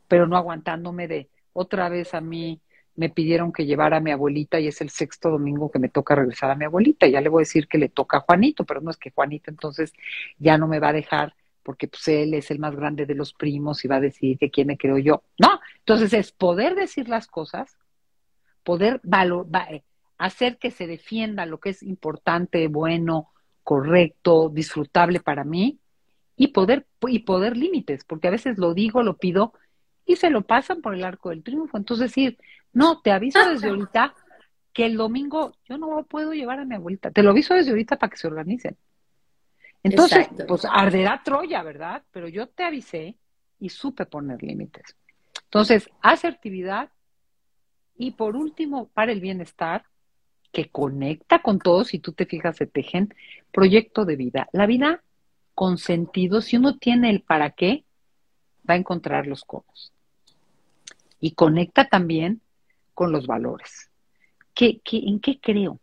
[0.08, 2.60] pero no aguantándome de otra vez a mí
[2.94, 6.14] me pidieron que llevara a mi abuelita y es el sexto domingo que me toca
[6.14, 7.06] regresar a mi abuelita.
[7.06, 9.50] Ya le voy a decir que le toca a Juanito, pero no es que Juanito
[9.50, 9.92] entonces
[10.38, 13.32] ya no me va a dejar porque pues él es el más grande de los
[13.32, 15.22] primos y va a decir que quién me creo yo.
[15.38, 17.78] No, entonces es poder decir las cosas,
[18.64, 19.00] poder
[19.70, 19.82] eh,
[20.22, 23.32] hacer que se defienda lo que es importante, bueno,
[23.64, 25.80] correcto, disfrutable para mí
[26.36, 29.52] y poder y poder límites, porque a veces lo digo, lo pido
[30.06, 31.76] y se lo pasan por el arco del triunfo.
[31.76, 32.38] Entonces decir,
[32.72, 34.14] no, te aviso desde ahorita
[34.72, 37.10] que el domingo yo no puedo llevar a mi abuelita.
[37.10, 38.76] Te lo aviso desde ahorita para que se organicen.
[39.82, 42.04] Entonces, pues arderá Troya, ¿verdad?
[42.12, 43.16] Pero yo te avisé
[43.58, 44.96] y supe poner límites.
[45.46, 46.90] Entonces, asertividad
[47.96, 49.84] y por último, para el bienestar,
[50.52, 53.14] que conecta con todos, si tú te fijas, se tejen,
[53.50, 54.48] proyecto de vida.
[54.52, 55.02] La vida
[55.54, 57.84] con sentido, si uno tiene el para qué,
[58.68, 59.64] va a encontrar los cómo.
[61.20, 62.40] Y conecta también
[62.94, 63.90] con los valores.
[64.54, 65.80] ¿Qué, qué, en qué creo?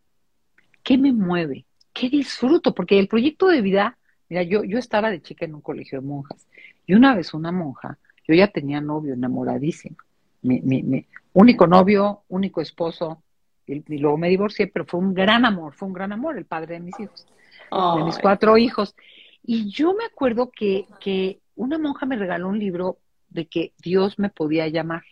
[0.84, 1.66] ¿Qué me mueve?
[1.94, 2.74] ¿Qué disfruto?
[2.74, 3.98] Porque el proyecto de vida,
[4.30, 6.48] mira, yo, yo estaba de chica en un colegio de monjas
[6.86, 9.98] y una vez una monja, yo ya tenía novio enamoradísimo,
[10.42, 13.22] mi, mi, único novio, único esposo,
[13.70, 16.76] y, luego me divorcié, pero fue un gran amor, fue un gran amor el padre
[16.76, 17.28] de mis hijos,
[17.72, 18.96] de mis cuatro hijos.
[19.44, 22.98] Y yo me acuerdo que, que una monja me regaló un libro
[23.30, 25.04] de que Dios me podía llamar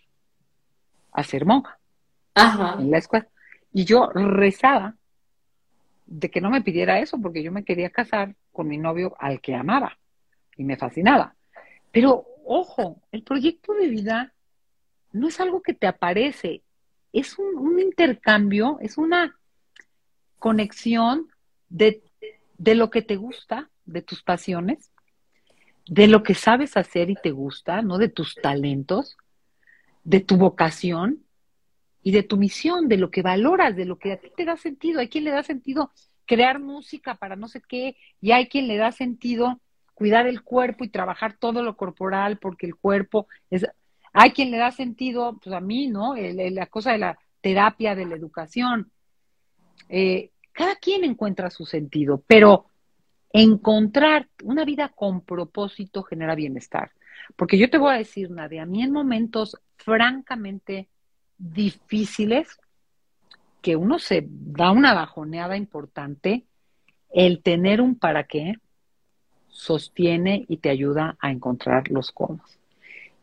[1.11, 1.77] a ser monja
[2.35, 3.27] en la escuela.
[3.73, 4.95] Y yo rezaba
[6.05, 9.39] de que no me pidiera eso porque yo me quería casar con mi novio al
[9.41, 9.97] que amaba
[10.55, 11.35] y me fascinaba.
[11.91, 14.33] Pero ojo, el proyecto de vida
[15.11, 16.63] no es algo que te aparece,
[17.13, 19.37] es un, intercambio, es una
[20.39, 21.27] conexión
[21.69, 22.03] de,
[22.57, 24.91] de lo que te gusta, de tus pasiones,
[25.87, 27.97] de lo que sabes hacer y te gusta, ¿no?
[27.97, 29.17] De tus talentos,
[30.03, 31.23] de tu vocación
[32.03, 34.57] y de tu misión, de lo que valoras, de lo que a ti te da
[34.57, 34.99] sentido.
[34.99, 35.91] Hay quien le da sentido
[36.25, 39.59] crear música para no sé qué, y hay quien le da sentido
[39.93, 43.65] cuidar el cuerpo y trabajar todo lo corporal, porque el cuerpo es...
[44.19, 46.15] Hay quien le da sentido, pues a mí, ¿no?
[46.15, 48.91] la cosa de la terapia, de la educación.
[49.89, 52.65] Eh, cada quien encuentra su sentido, pero
[53.31, 56.93] encontrar una vida con propósito genera bienestar.
[57.35, 60.87] Porque yo te voy a decir, Nadia, a mí en momentos francamente
[61.37, 62.59] difíciles,
[63.61, 66.43] que uno se da una bajoneada importante,
[67.13, 68.55] el tener un para qué
[69.49, 72.41] sostiene y te ayuda a encontrar los cómo.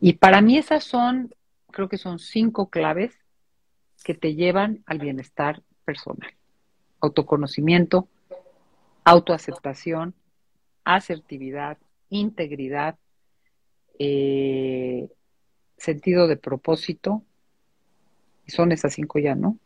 [0.01, 1.35] Y para mí esas son,
[1.71, 3.17] creo que son cinco claves
[4.05, 6.31] que te llevan al bienestar personal.
[7.01, 8.09] Autoconocimiento,
[9.05, 10.15] autoaceptación,
[10.85, 11.79] asertividad,
[12.11, 12.97] integridad,
[13.99, 15.09] eh,
[15.77, 17.23] sentido de propósito,
[18.47, 19.59] son esas cinco ya, ¿no?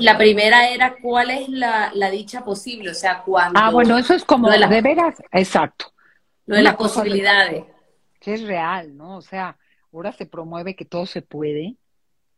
[0.00, 3.58] la, primera era cuál es la, dicha posible, o sea, cuando...
[3.58, 5.86] Ah, bueno, eso es como de, veras, exacto.
[6.46, 7.64] Lo de las posibilidades.
[8.22, 9.16] Que es real, ¿no?
[9.16, 9.58] O sea,
[9.92, 11.76] ahora se promueve que todo se puede,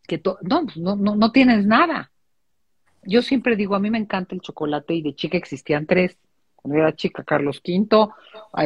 [0.08, 2.10] que todo, no, no, no, no tienes nada.
[3.02, 6.16] Yo siempre digo, a mí me encanta el chocolate y de chica existían tres.
[6.56, 8.08] Cuando era chica, Carlos V,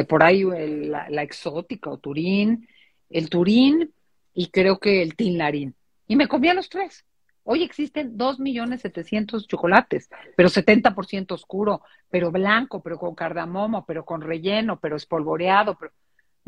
[0.07, 2.65] por ahí la, la, exótica o Turín,
[3.09, 3.91] el Turín
[4.33, 5.75] y creo que el Tinlarín.
[6.07, 7.03] Y me comía los tres.
[7.43, 14.05] Hoy existen dos millones setecientos chocolates, pero 70% oscuro, pero blanco, pero con cardamomo, pero
[14.05, 15.91] con relleno, pero espolvoreado, pero...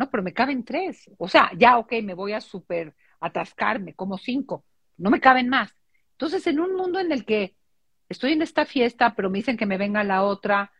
[0.01, 1.11] No, pero me caben tres.
[1.19, 4.65] O sea, ya, ok, me voy a super atascarme, como cinco.
[4.97, 5.75] No me caben más.
[6.13, 7.53] Entonces, en un mundo en el que
[8.09, 10.71] estoy en esta fiesta, pero me dicen que me venga la otra,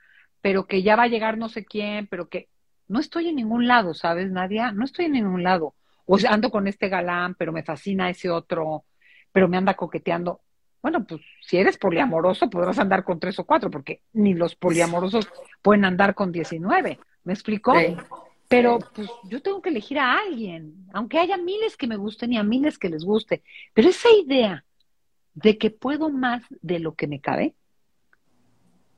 [0.42, 2.50] pero que ya va a llegar no sé quién, pero que
[2.88, 4.72] no estoy en ningún lado, ¿sabes, Nadia?
[4.72, 5.76] No estoy en ningún lado
[6.08, 8.86] o ando con este galán, pero me fascina ese otro,
[9.32, 10.42] pero me anda coqueteando.
[10.82, 15.30] Bueno, pues si eres poliamoroso podrás andar con tres o cuatro, porque ni los poliamorosos
[15.62, 16.98] pueden andar con 19.
[17.24, 17.76] ¿Me explicó?
[18.52, 22.38] Pero pues yo tengo que elegir a alguien, aunque haya miles que me gusten y
[22.38, 23.44] a miles que les guste.
[23.74, 24.66] Pero esa idea
[25.34, 27.56] de que puedo más de lo que me cabe,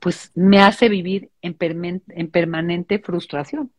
[0.00, 1.56] pues me hace vivir en,
[2.08, 3.70] en permanente frustración.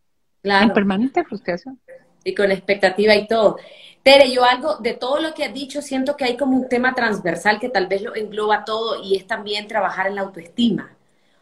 [0.42, 0.68] Claro.
[0.68, 1.78] En permanente frustración.
[2.24, 3.58] Y con expectativa y todo.
[4.02, 6.96] Tere, yo algo de todo lo que has dicho, siento que hay como un tema
[6.96, 10.96] transversal que tal vez lo engloba todo y es también trabajar en la autoestima.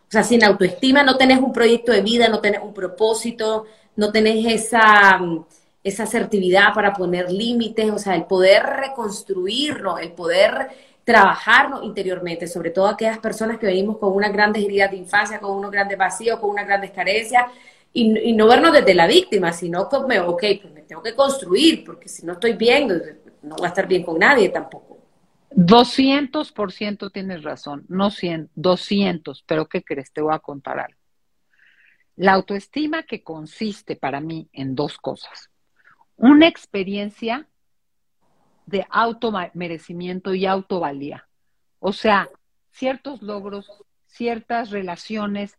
[0.07, 3.65] O sea, sin autoestima no tenés un proyecto de vida, no tenés un propósito,
[3.95, 5.19] no tenés esa,
[5.83, 10.69] esa asertividad para poner límites, o sea, el poder reconstruirlo, el poder
[11.03, 15.57] trabajarlo interiormente, sobre todo aquellas personas que venimos con unas grandes heridas de infancia, con
[15.57, 17.45] unos grandes vacíos, con unas grandes carencias,
[17.95, 22.09] y, no vernos desde la víctima, sino como, ok, pues me tengo que construir, porque
[22.09, 22.87] si no estoy bien,
[23.43, 24.97] no voy a estar bien con nadie tampoco.
[25.51, 30.11] 200% tienes razón, no 100, 200, pero ¿qué crees?
[30.11, 30.97] Te voy a contar algo.
[32.15, 35.49] La autoestima que consiste para mí en dos cosas.
[36.15, 37.47] Una experiencia
[38.65, 41.27] de automerecimiento y autovalía.
[41.79, 42.29] O sea,
[42.71, 43.69] ciertos logros,
[44.05, 45.57] ciertas relaciones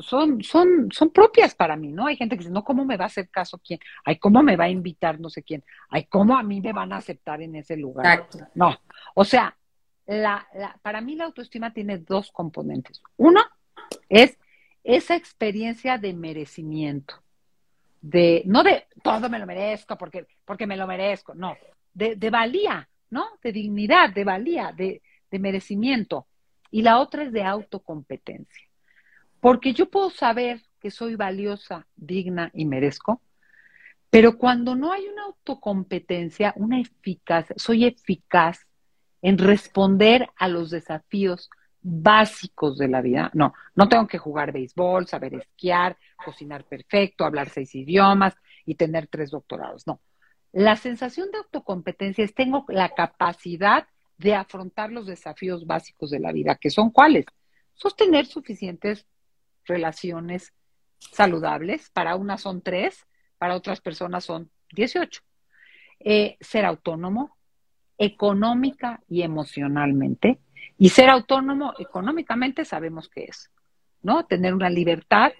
[0.00, 2.06] son, son, son propias para mí, ¿no?
[2.06, 3.80] Hay gente que dice, no, ¿cómo me va a hacer caso quién?
[4.04, 5.64] Ay, ¿cómo me va a invitar no sé quién?
[5.88, 8.28] Ay, ¿cómo a mí me van a aceptar en ese lugar?
[8.54, 8.76] No,
[9.14, 9.56] o sea,
[10.16, 13.02] la, la, para mí la autoestima tiene dos componentes.
[13.16, 13.40] Uno
[14.08, 14.38] es
[14.82, 17.22] esa experiencia de merecimiento
[18.00, 21.56] de, no de todo me lo merezco porque, porque me lo merezco, no,
[21.92, 23.26] de, de valía, ¿no?
[23.42, 26.26] De dignidad, de valía, de, de merecimiento.
[26.70, 28.66] Y la otra es de autocompetencia.
[29.40, 33.20] Porque yo puedo saber que soy valiosa, digna y merezco,
[34.08, 38.66] pero cuando no hay una autocompetencia, una eficaz, soy eficaz
[39.22, 41.50] en responder a los desafíos
[41.82, 43.30] básicos de la vida.
[43.34, 48.34] No, no tengo que jugar béisbol, saber esquiar, cocinar perfecto, hablar seis idiomas
[48.66, 49.86] y tener tres doctorados.
[49.86, 50.00] No.
[50.52, 53.86] La sensación de autocompetencia es tengo la capacidad
[54.18, 57.24] de afrontar los desafíos básicos de la vida, que son cuáles?
[57.74, 59.06] Sostener suficientes
[59.64, 60.52] relaciones
[60.98, 61.88] saludables.
[61.90, 63.06] Para unas son tres,
[63.38, 65.22] para otras personas son 18.
[66.00, 67.38] Eh, ser autónomo
[68.00, 70.38] económica y emocionalmente
[70.78, 73.50] y ser autónomo económicamente sabemos qué es,
[74.02, 74.24] ¿no?
[74.24, 75.32] Tener una libertad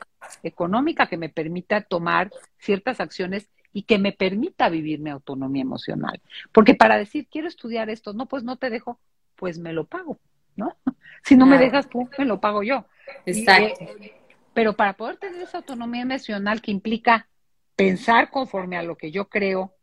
[0.42, 6.20] económica que me permita tomar ciertas acciones y que me permita vivir mi autonomía emocional.
[6.52, 9.00] Porque para decir, quiero estudiar esto, no, pues no te dejo,
[9.36, 10.20] pues me lo pago,
[10.54, 10.76] ¿no?
[11.22, 12.86] Si no me dejas tú, me lo pago yo.
[13.26, 13.84] Exacto.
[13.84, 14.14] Eh,
[14.54, 17.28] pero para poder tener esa autonomía emocional que implica
[17.76, 19.74] pensar conforme a lo que yo creo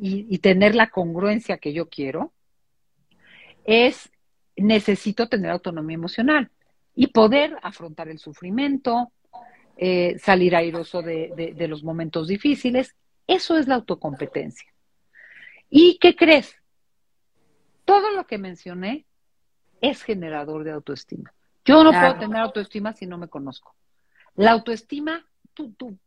[0.00, 2.32] y, y tener la congruencia que yo quiero,
[3.64, 4.10] es
[4.56, 6.50] necesito tener autonomía emocional
[6.94, 9.12] y poder afrontar el sufrimiento,
[9.76, 12.96] eh, salir airoso de, de, los momentos difíciles.
[13.26, 14.72] Eso es la autocompetencia.
[15.68, 16.56] ¿Y qué crees?
[17.84, 19.04] Todo lo que mencioné
[19.82, 21.34] es generador de autoestima.
[21.64, 23.74] Yo no puedo tener autoestima si no me conozco.
[24.34, 25.98] La autoestima, tú, tú,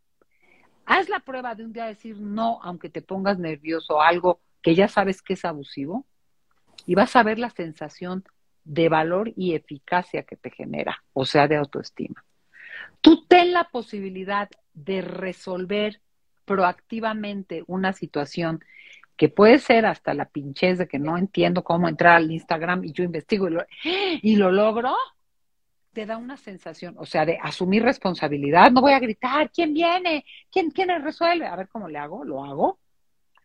[0.90, 4.88] haz la prueba de un día decir no, aunque te pongas nervioso, algo que ya
[4.88, 6.06] sabes que es abusivo,
[6.88, 8.24] y vas a ver la sensación
[8.64, 12.26] de valor y eficacia que te genera, o sea, de autoestima.
[13.02, 16.02] Tú ten la posibilidad de resolver
[16.46, 18.66] proactivamente una situación
[19.16, 22.94] que puede ser hasta la pinchez de que no entiendo cómo entrar al Instagram y
[22.94, 24.96] yo investigo y lo, y lo logro,
[25.94, 28.72] te da una sensación, o sea, de asumir responsabilidad.
[28.72, 30.26] No voy a gritar, ¿quién viene?
[30.52, 31.48] ¿Quién, quién resuelve?
[31.48, 32.80] A ver cómo le hago, lo hago.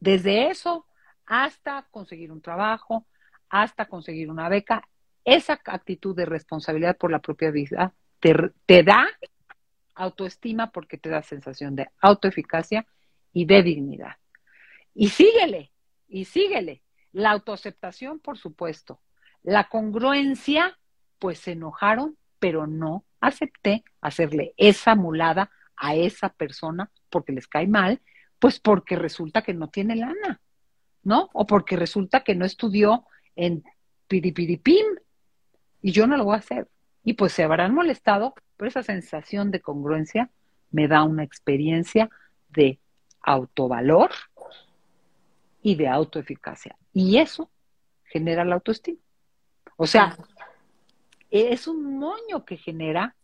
[0.01, 0.87] Desde eso
[1.27, 3.07] hasta conseguir un trabajo,
[3.49, 4.87] hasta conseguir una beca,
[5.25, 9.07] esa actitud de responsabilidad por la propia vida te, da
[9.95, 12.87] autoestima porque te da sensación de autoeficacia
[13.33, 14.17] y de dignidad.
[14.95, 15.73] Y síguele,
[16.09, 16.83] y síguele.
[17.13, 19.01] La autoaceptación, por supuesto.
[19.43, 20.79] La congruencia,
[21.19, 27.67] pues se enojaron, pero no acepté hacerle esa mulada a esa persona porque les cae
[27.67, 28.03] mal,
[28.39, 30.43] pues porque resulta que no tiene lana,
[31.05, 31.31] ¿no?
[31.33, 33.65] O porque resulta que no estudió en
[34.09, 34.85] piripiripim
[35.81, 36.69] y yo no lo voy a hacer.
[37.03, 40.29] Y pues se habrán molestado, pero esa sensación de congruencia
[40.71, 42.11] me da una experiencia
[42.51, 42.79] de
[43.23, 44.11] autovalor
[45.63, 46.77] y de autoeficacia.
[46.93, 47.49] Y eso
[48.05, 48.99] genera la autoestima.
[49.79, 50.15] O sea,
[51.35, 53.17] es un moño que genera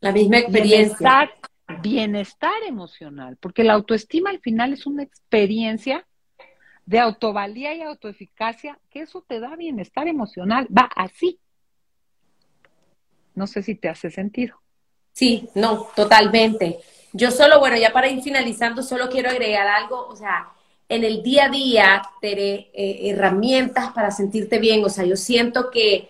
[0.00, 1.30] la misma experiencia.
[1.82, 6.06] bienestar emocional, porque la autoestima al final es una experiencia
[6.86, 11.38] de autovalía y autoeficacia, que eso te da bienestar emocional, va así.
[13.34, 14.60] No sé si te hace sentido.
[15.12, 16.80] Sí, no, totalmente.
[17.12, 20.50] Yo solo, bueno, ya para ir finalizando, solo quiero agregar algo, o sea,
[20.88, 25.70] en el día a día, Tere, eh, herramientas para sentirte bien, o sea, yo siento
[25.70, 26.08] que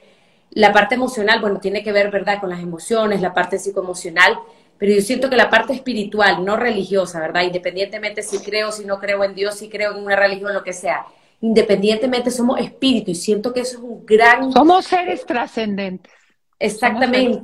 [0.51, 4.39] la parte emocional, bueno, tiene que ver, ¿verdad?, con las emociones, la parte psicoemocional,
[4.79, 7.43] pero yo siento que la parte espiritual, no religiosa, ¿verdad?
[7.43, 10.73] Independientemente si creo, si no creo en Dios, si creo en una religión, lo que
[10.73, 11.05] sea,
[11.41, 14.53] independientemente somos espíritu y siento que eso es un gran...
[14.53, 16.13] Somos seres trascendentes.
[16.59, 17.43] Exactamente.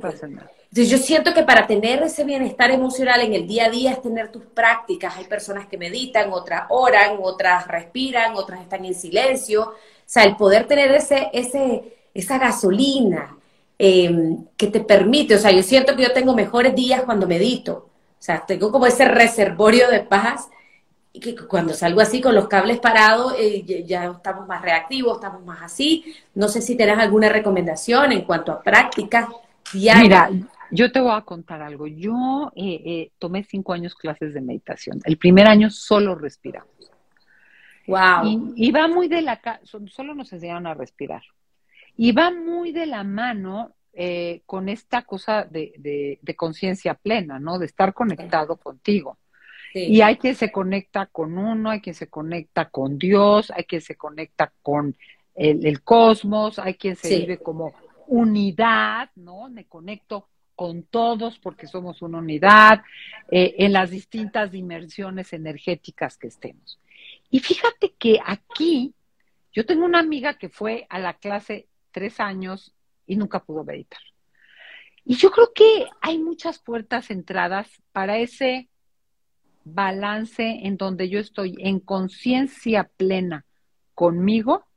[0.69, 4.01] Entonces yo siento que para tener ese bienestar emocional en el día a día es
[4.01, 5.15] tener tus prácticas.
[5.17, 9.61] Hay personas que meditan, otras oran, otras respiran, otras están en silencio.
[9.61, 9.73] O
[10.05, 13.37] sea, el poder tener ese, ese, esa gasolina,
[13.79, 17.73] Em, que te permite, o sea, yo siento que yo tengo mejores días cuando medito,
[17.73, 20.49] o sea, tengo como ese reservorio de paz
[21.13, 25.45] y que cuando salgo así con los cables parados eh, ya estamos más reactivos, estamos
[25.45, 26.15] más así.
[26.33, 29.27] No sé si tenés alguna recomendación en cuanto a prácticas
[29.71, 30.31] diarias.
[30.31, 31.85] Mira, yo te voy a contar algo.
[31.85, 35.01] Yo eh, eh, tomé cinco años clases de meditación.
[35.03, 36.91] El primer año solo respiramos.
[37.85, 38.53] Wow.
[38.55, 39.39] Y, va muy de la...
[39.63, 41.21] Solo nos enseñaron a respirar.
[41.97, 47.57] Y va muy de la mano eh, con esta cosa de, conciencia plena, ¿no?
[47.57, 49.17] De estar conectado contigo.
[49.73, 53.81] Y hay quien se conecta con uno, hay quien se conecta con Dios, hay quien
[53.81, 54.95] se conecta con
[55.35, 57.73] el, cosmos, hay quien se vive como
[58.07, 59.49] unidad, ¿no?
[59.49, 62.81] Me conecto con todos porque somos una unidad
[63.29, 66.79] eh, en las distintas dimensiones energéticas que estemos.
[67.29, 68.95] Y fíjate que aquí
[69.53, 71.66] yo tengo una amiga que fue a la clase
[71.97, 72.75] tres años
[73.07, 73.99] y nunca pudo meditar.
[75.03, 78.69] Y yo creo que hay muchas puertas entradas para ese
[79.63, 83.45] balance en donde yo estoy en conciencia plena
[83.95, 84.67] conmigo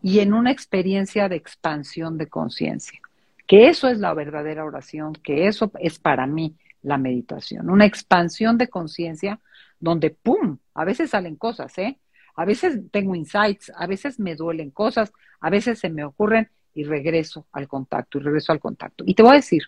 [0.00, 2.98] y en una experiencia de expansión de conciencia.
[3.46, 8.56] Que eso es la verdadera oración, que eso es para mí la meditación, una expansión
[8.56, 9.38] de conciencia
[9.78, 11.98] donde, ¡pum!, a veces salen cosas, ¿eh?
[12.38, 16.84] A veces tengo insights, a veces me duelen cosas, a veces se me ocurren y
[16.84, 19.02] regreso al contacto y regreso al contacto.
[19.04, 19.64] Y te voy a decir,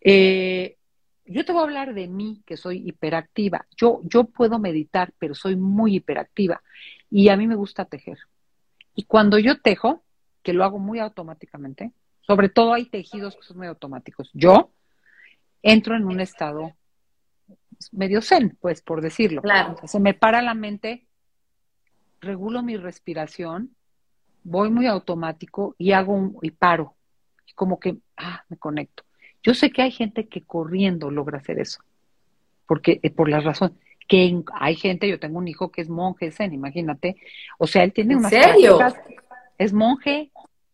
[0.00, 0.78] eh,
[1.26, 3.66] yo te voy a hablar de mí, que soy hiperactiva.
[3.76, 6.62] Yo, yo puedo meditar, pero soy muy hiperactiva
[7.10, 8.16] y a mí me gusta tejer.
[8.94, 10.02] Y cuando yo tejo,
[10.42, 14.70] que lo hago muy automáticamente, sobre todo hay tejidos que son muy automáticos, yo
[15.62, 16.72] entro en un estado
[17.92, 19.42] medio zen, pues por decirlo.
[19.42, 19.76] Claro.
[19.84, 21.06] se me para la mente
[22.24, 23.70] regulo mi respiración,
[24.42, 26.94] voy muy automático y hago un, y paro.
[27.46, 29.04] Y como que, ah, me conecto.
[29.42, 31.80] Yo sé que hay gente que corriendo logra hacer eso.
[32.66, 36.30] Porque, eh, por la razón, que hay gente, yo tengo un hijo que es monje
[36.30, 37.16] zen, imagínate.
[37.58, 38.78] O sea, él tiene una serio?
[39.58, 40.30] es monje,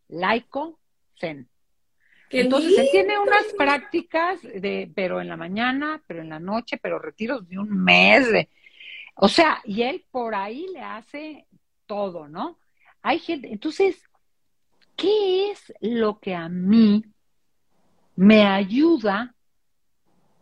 [0.08, 0.78] laico,
[1.18, 1.48] zen.
[2.30, 7.00] Entonces, él tiene unas prácticas de, pero en la mañana, pero en la noche, pero
[7.00, 8.48] retiros de un mes, de,
[9.14, 11.46] o sea, y él por ahí le hace
[11.86, 12.58] todo, ¿no?
[13.02, 14.02] Hay gente, entonces,
[14.96, 17.04] ¿qué es lo que a mí
[18.16, 19.34] me ayuda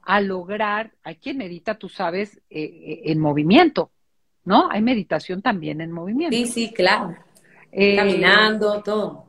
[0.03, 3.93] a lograr, hay quien medita, tú sabes, eh, eh, en movimiento,
[4.45, 4.71] ¿no?
[4.71, 6.35] Hay meditación también en movimiento.
[6.35, 7.15] Sí, sí, claro.
[7.71, 9.27] Eh, Caminando, todo.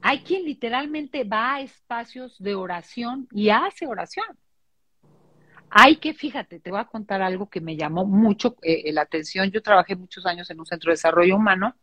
[0.00, 4.26] Hay quien literalmente va a espacios de oración y hace oración.
[5.70, 9.02] Hay que, fíjate, te voy a contar algo que me llamó mucho eh, eh, la
[9.02, 9.50] atención.
[9.50, 11.76] Yo trabajé muchos años en un centro de desarrollo humano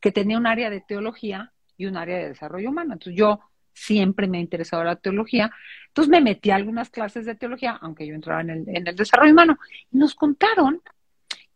[0.00, 2.94] que tenía un área de teología y un área de desarrollo humano.
[2.94, 3.40] Entonces yo
[3.72, 5.50] siempre me ha interesado la teología.
[5.88, 8.96] Entonces me metí a algunas clases de teología, aunque yo entraba en el, en el
[8.96, 9.58] desarrollo humano.
[9.92, 10.82] Y nos contaron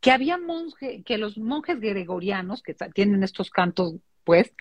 [0.01, 4.53] que había monjes, que los monjes gregorianos, que tienen estos cantos, pues,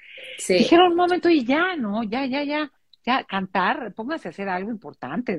[0.47, 2.03] dijeron un momento y ya, ¿no?
[2.03, 2.71] Ya, ya, ya,
[3.03, 5.37] ya, cantar, póngase a hacer algo importante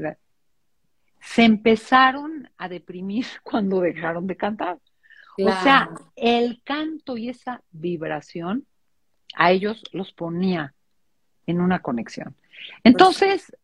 [1.22, 4.78] se empezaron a deprimir cuando dejaron de cantar.
[5.38, 8.66] O sea, el canto y esa vibración
[9.34, 10.74] a ellos los ponía
[11.46, 12.36] en una conexión.
[12.84, 13.56] Entonces,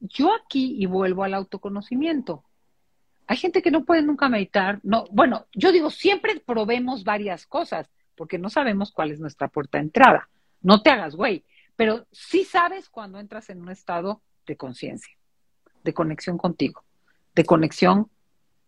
[0.00, 2.42] yo aquí y vuelvo al autoconocimiento.
[3.28, 4.80] Hay gente que no puede nunca meditar.
[4.82, 9.78] No, bueno, yo digo, siempre probemos varias cosas, porque no sabemos cuál es nuestra puerta
[9.78, 10.28] de entrada.
[10.60, 11.44] No te hagas güey,
[11.76, 15.16] pero sí sabes cuando entras en un estado de conciencia,
[15.84, 16.82] de conexión contigo
[17.34, 18.10] de conexión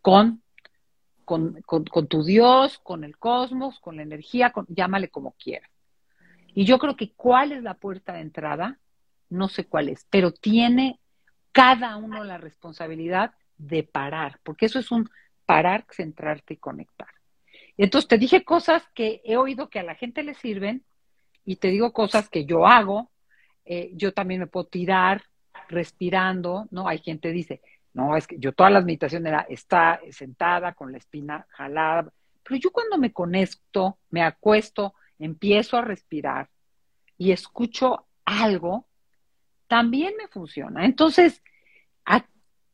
[0.01, 0.43] con,
[1.25, 1.63] con,
[2.09, 5.71] tu Dios, con el cosmos, con la energía, llámale como quieras.
[6.55, 8.79] Y yo creo que cuál es la puerta de entrada,
[9.31, 11.01] no sé cuál es, pero tiene
[11.53, 15.09] cada uno la responsabilidad de parar, porque eso es un
[15.47, 17.09] parar, centrarte y conectar.
[17.77, 20.85] Entonces te dije cosas que he oído que a la gente le sirven
[21.45, 23.11] y te digo cosas que yo hago.
[23.65, 25.25] Eh, yo también me puedo tirar
[25.69, 26.89] respirando, ¿no?
[26.89, 27.61] Hay quien te dice,
[27.95, 32.61] no, es que yo todas las meditaciones era está sentada con la espina jalada, pero
[32.61, 36.51] yo cuando me conecto, me acuesto, empiezo a respirar
[37.17, 38.87] y escucho algo,
[39.69, 40.85] también me funciona.
[40.85, 41.43] Entonces,
[42.05, 42.27] ¿a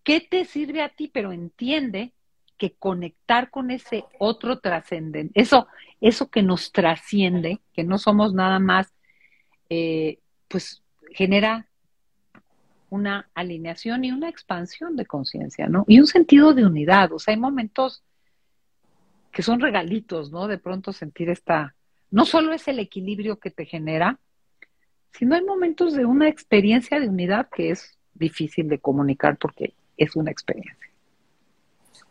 [0.03, 1.09] qué te sirve a ti?
[1.13, 2.13] Pero entiende
[2.57, 5.69] que conectar con ese otro trascendente, eso,
[6.01, 8.93] eso que nos trasciende, que no somos nada más,
[9.71, 10.19] eh,
[10.49, 11.70] pues genera
[12.91, 15.85] una alineación y una expansión de conciencia, ¿no?
[15.89, 17.13] Y un sentido de unidad.
[17.13, 18.03] O sea, hay momentos
[19.33, 20.49] que son regalitos, ¿no?
[20.49, 21.75] De pronto sentir esta,
[22.11, 24.19] no solo es el equilibrio que te genera,
[25.13, 30.17] sino hay momentos de una experiencia de unidad que es difícil de comunicar porque es
[30.17, 30.91] una experiencia.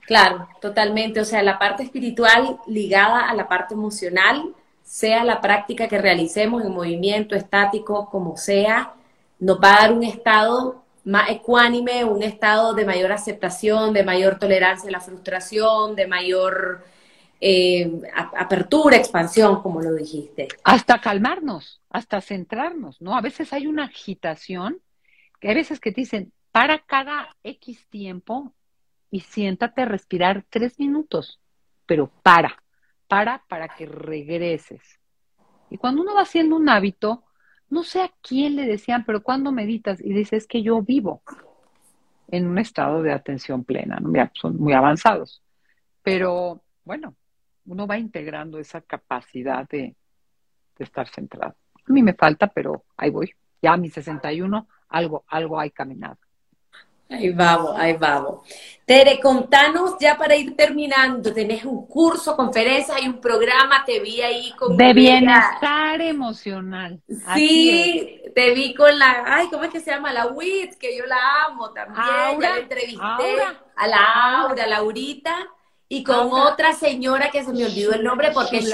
[0.05, 1.19] Claro, totalmente.
[1.19, 6.65] O sea, la parte espiritual ligada a la parte emocional, sea la práctica que realicemos
[6.65, 8.95] en movimiento estático, como sea,
[9.39, 14.37] nos va a dar un estado más ecuánime, un estado de mayor aceptación, de mayor
[14.37, 16.83] tolerancia a la frustración, de mayor
[17.41, 18.01] eh,
[18.37, 20.49] apertura, expansión, como lo dijiste.
[20.63, 23.15] Hasta calmarnos, hasta centrarnos, ¿no?
[23.15, 24.81] A veces hay una agitación,
[25.39, 28.53] que hay veces que te dicen, para cada X tiempo,
[29.11, 31.39] y siéntate a respirar tres minutos,
[31.85, 32.61] pero para,
[33.07, 34.99] para para que regreses.
[35.69, 37.23] Y cuando uno va haciendo un hábito,
[37.70, 41.22] no sé a quién le decían, pero cuando meditas y dices que yo vivo
[42.28, 44.11] en un estado de atención plena, ¿no?
[44.34, 45.41] son muy avanzados,
[46.03, 47.15] pero bueno,
[47.65, 49.95] uno va integrando esa capacidad de,
[50.78, 51.55] de estar centrado.
[51.88, 53.34] A mí me falta, pero ahí voy.
[53.61, 56.17] Ya a mis 61, algo, algo hay caminado.
[57.10, 58.47] Ahí vamos, ahí vamos.
[58.86, 64.22] Tere, contanos ya para ir terminando, tenés un curso, conferencia, hay un programa, te vi
[64.22, 64.78] ahí con...
[64.78, 66.99] De bienestar emocional.
[67.36, 70.14] Sí, te vi con la, ay, ¿cómo es que se llama?
[70.14, 73.38] La WIT, que yo la amo también, ya la entrevisté
[73.76, 75.36] a la Aura, Laurita,
[75.88, 78.74] y con otra señora que se me olvidó el nombre porque es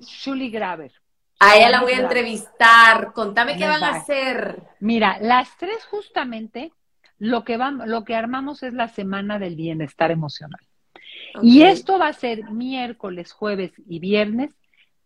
[0.00, 0.92] Shuli Graver.
[1.38, 3.14] A ella la voy a entrevistar.
[3.14, 4.60] Contame qué van a hacer.
[4.80, 6.70] Mira, las tres justamente
[7.20, 10.60] lo que, vamos, lo que armamos es la semana del bienestar emocional.
[11.42, 14.50] Y esto va a ser miércoles, jueves y viernes,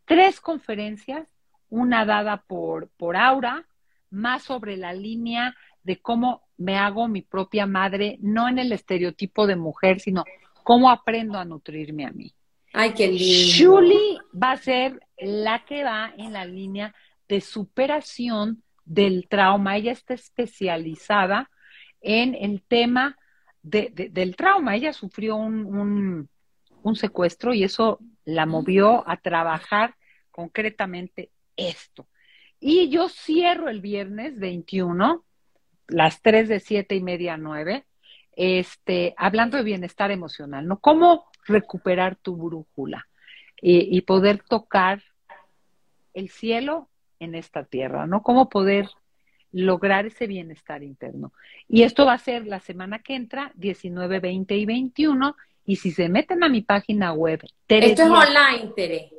[0.06, 1.26] tres conferencias,
[1.68, 3.66] una dada por, por Aura,
[4.10, 9.48] más sobre la línea de cómo me hago mi propia madre, no en el estereotipo
[9.48, 10.24] de mujer, sino
[10.62, 12.32] cómo aprendo a nutrirme a mí.
[12.72, 13.54] Ay, qué lindo.
[13.58, 16.94] Julie va a ser la que va en la línea
[17.28, 19.76] de superación del trauma.
[19.76, 21.50] Ella está especializada
[22.04, 23.18] en el tema
[23.62, 24.76] del trauma.
[24.76, 26.28] Ella sufrió un,
[26.94, 29.96] secuestro y eso la movió a trabajar
[30.30, 32.06] concretamente esto.
[32.60, 35.24] Y yo cierro el viernes 21,
[35.88, 37.84] las 3 de 7 y media a 9,
[38.36, 40.78] este, hablando de bienestar emocional, ¿no?
[40.78, 43.06] ¿Cómo recuperar tu brújula
[43.60, 45.02] y, y poder tocar
[46.12, 46.88] el cielo
[47.18, 48.22] en esta tierra, ¿no?
[48.22, 48.88] ¿Cómo poder
[49.54, 51.32] lograr ese bienestar interno.
[51.68, 55.36] Y esto va a ser la semana que entra, 19, 20 y 21.
[55.64, 59.10] Y si se meten a mi página web, Esto es online, Tere.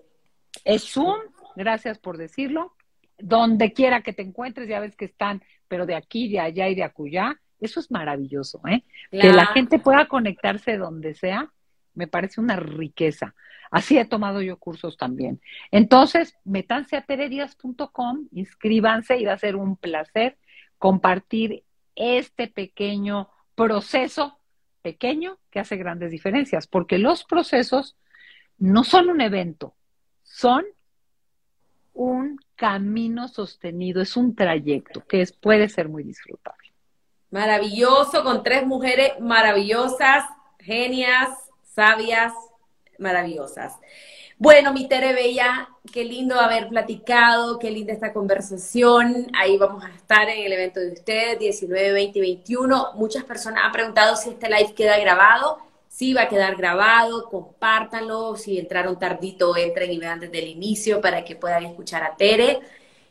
[0.66, 1.16] Es un,
[1.56, 2.74] gracias por decirlo,
[3.18, 6.76] donde quiera que te encuentres, ya ves que están, pero de aquí, de allá y
[6.76, 7.40] de acullá.
[7.62, 8.84] Eso es maravilloso, ¿eh?
[9.10, 11.50] Que la gente pueda conectarse donde sea,
[11.96, 13.36] me parece una riqueza.
[13.72, 15.42] Así he tomado yo cursos también.
[15.72, 20.38] Entonces, metanse a teredias.com, inscríbanse y va a ser un placer
[20.78, 21.64] compartir
[21.96, 24.40] este pequeño proceso,
[24.82, 27.98] pequeño, que hace grandes diferencias, porque los procesos
[28.58, 29.76] no son un evento,
[30.24, 30.66] son
[31.94, 36.72] un camino sostenido, es un trayecto que puede ser muy disfrutable.
[37.32, 40.26] Maravilloso, con tres mujeres maravillosas,
[40.60, 41.30] genias,
[41.76, 42.34] sabias,
[42.98, 43.74] maravillosas.
[44.38, 49.28] Bueno, mi Tere Bella, qué lindo haber platicado, qué linda esta conversación.
[49.38, 52.94] Ahí vamos a estar en el evento de ustedes, 19, 20 y 21.
[52.96, 55.60] Muchas personas han preguntado si este live queda grabado.
[55.88, 58.36] Sí, va a quedar grabado, compártanlo.
[58.36, 62.60] Si entraron tardito, entren y vean desde el inicio para que puedan escuchar a Tere.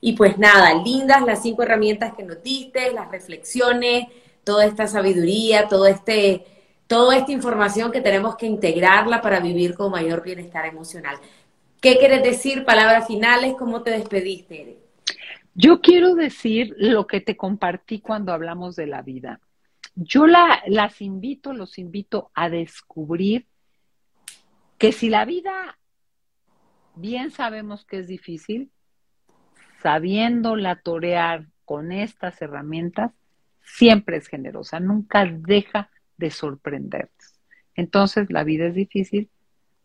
[0.02, 4.08] Y pues nada, lindas las cinco herramientas que nos diste, las reflexiones,
[4.44, 6.53] toda esta sabiduría, todo este
[6.86, 11.16] toda esta información que tenemos que integrarla para vivir con mayor bienestar emocional.
[11.80, 12.64] ¿Qué quieres decir?
[12.64, 14.78] Palabras finales, ¿cómo te despediste?
[15.54, 19.40] Yo quiero decir lo que te compartí cuando hablamos de la vida.
[19.94, 23.46] yo la, las invito, los invito a descubrir
[24.78, 25.78] que si la vida
[26.96, 28.70] bien sabemos que es difícil,
[29.80, 33.12] sabiéndola torear con estas herramientas,
[33.62, 37.40] siempre es generosa, nunca deja de sorprendernos.
[37.74, 39.28] Entonces, la vida es difícil,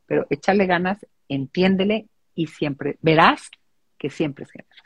[0.05, 3.49] pero échale ganas, entiéndele y siempre verás
[3.97, 4.83] que siempre es generosa.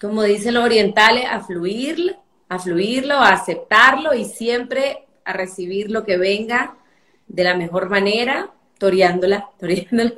[0.00, 2.16] Como dicen los orientales, a fluir,
[2.48, 6.76] a fluirlo, a aceptarlo y siempre a recibir lo que venga
[7.26, 10.12] de la mejor manera, toreándola, toreándola.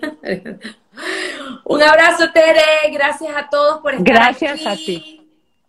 [1.64, 2.90] Un abrazo, Tere.
[2.92, 5.17] Gracias a todos por estar Gracias a ti.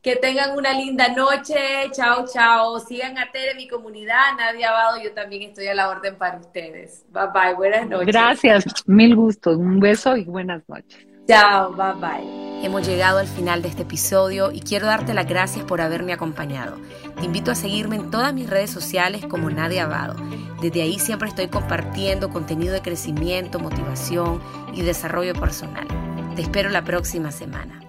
[0.02, 1.90] Que tengan una linda noche.
[1.92, 2.80] Chao, chao.
[2.80, 4.36] Sigan a Tere, mi comunidad.
[4.38, 7.06] Nadia Abado, yo también estoy a la orden para ustedes.
[7.10, 7.54] Bye bye.
[7.56, 8.08] Buenas noches.
[8.08, 8.66] Gracias.
[8.86, 9.58] Mil gustos.
[9.58, 11.06] Un beso y buenas noches.
[11.28, 11.74] Chao.
[11.74, 12.50] Bye bye.
[12.62, 16.78] Hemos llegado al final de este episodio y quiero darte las gracias por haberme acompañado.
[17.18, 20.16] Te invito a seguirme en todas mis redes sociales como Nadia Abado.
[20.62, 24.42] Desde ahí siempre estoy compartiendo contenido de crecimiento, motivación
[24.74, 25.88] y desarrollo personal.
[26.36, 27.89] Te espero la próxima semana.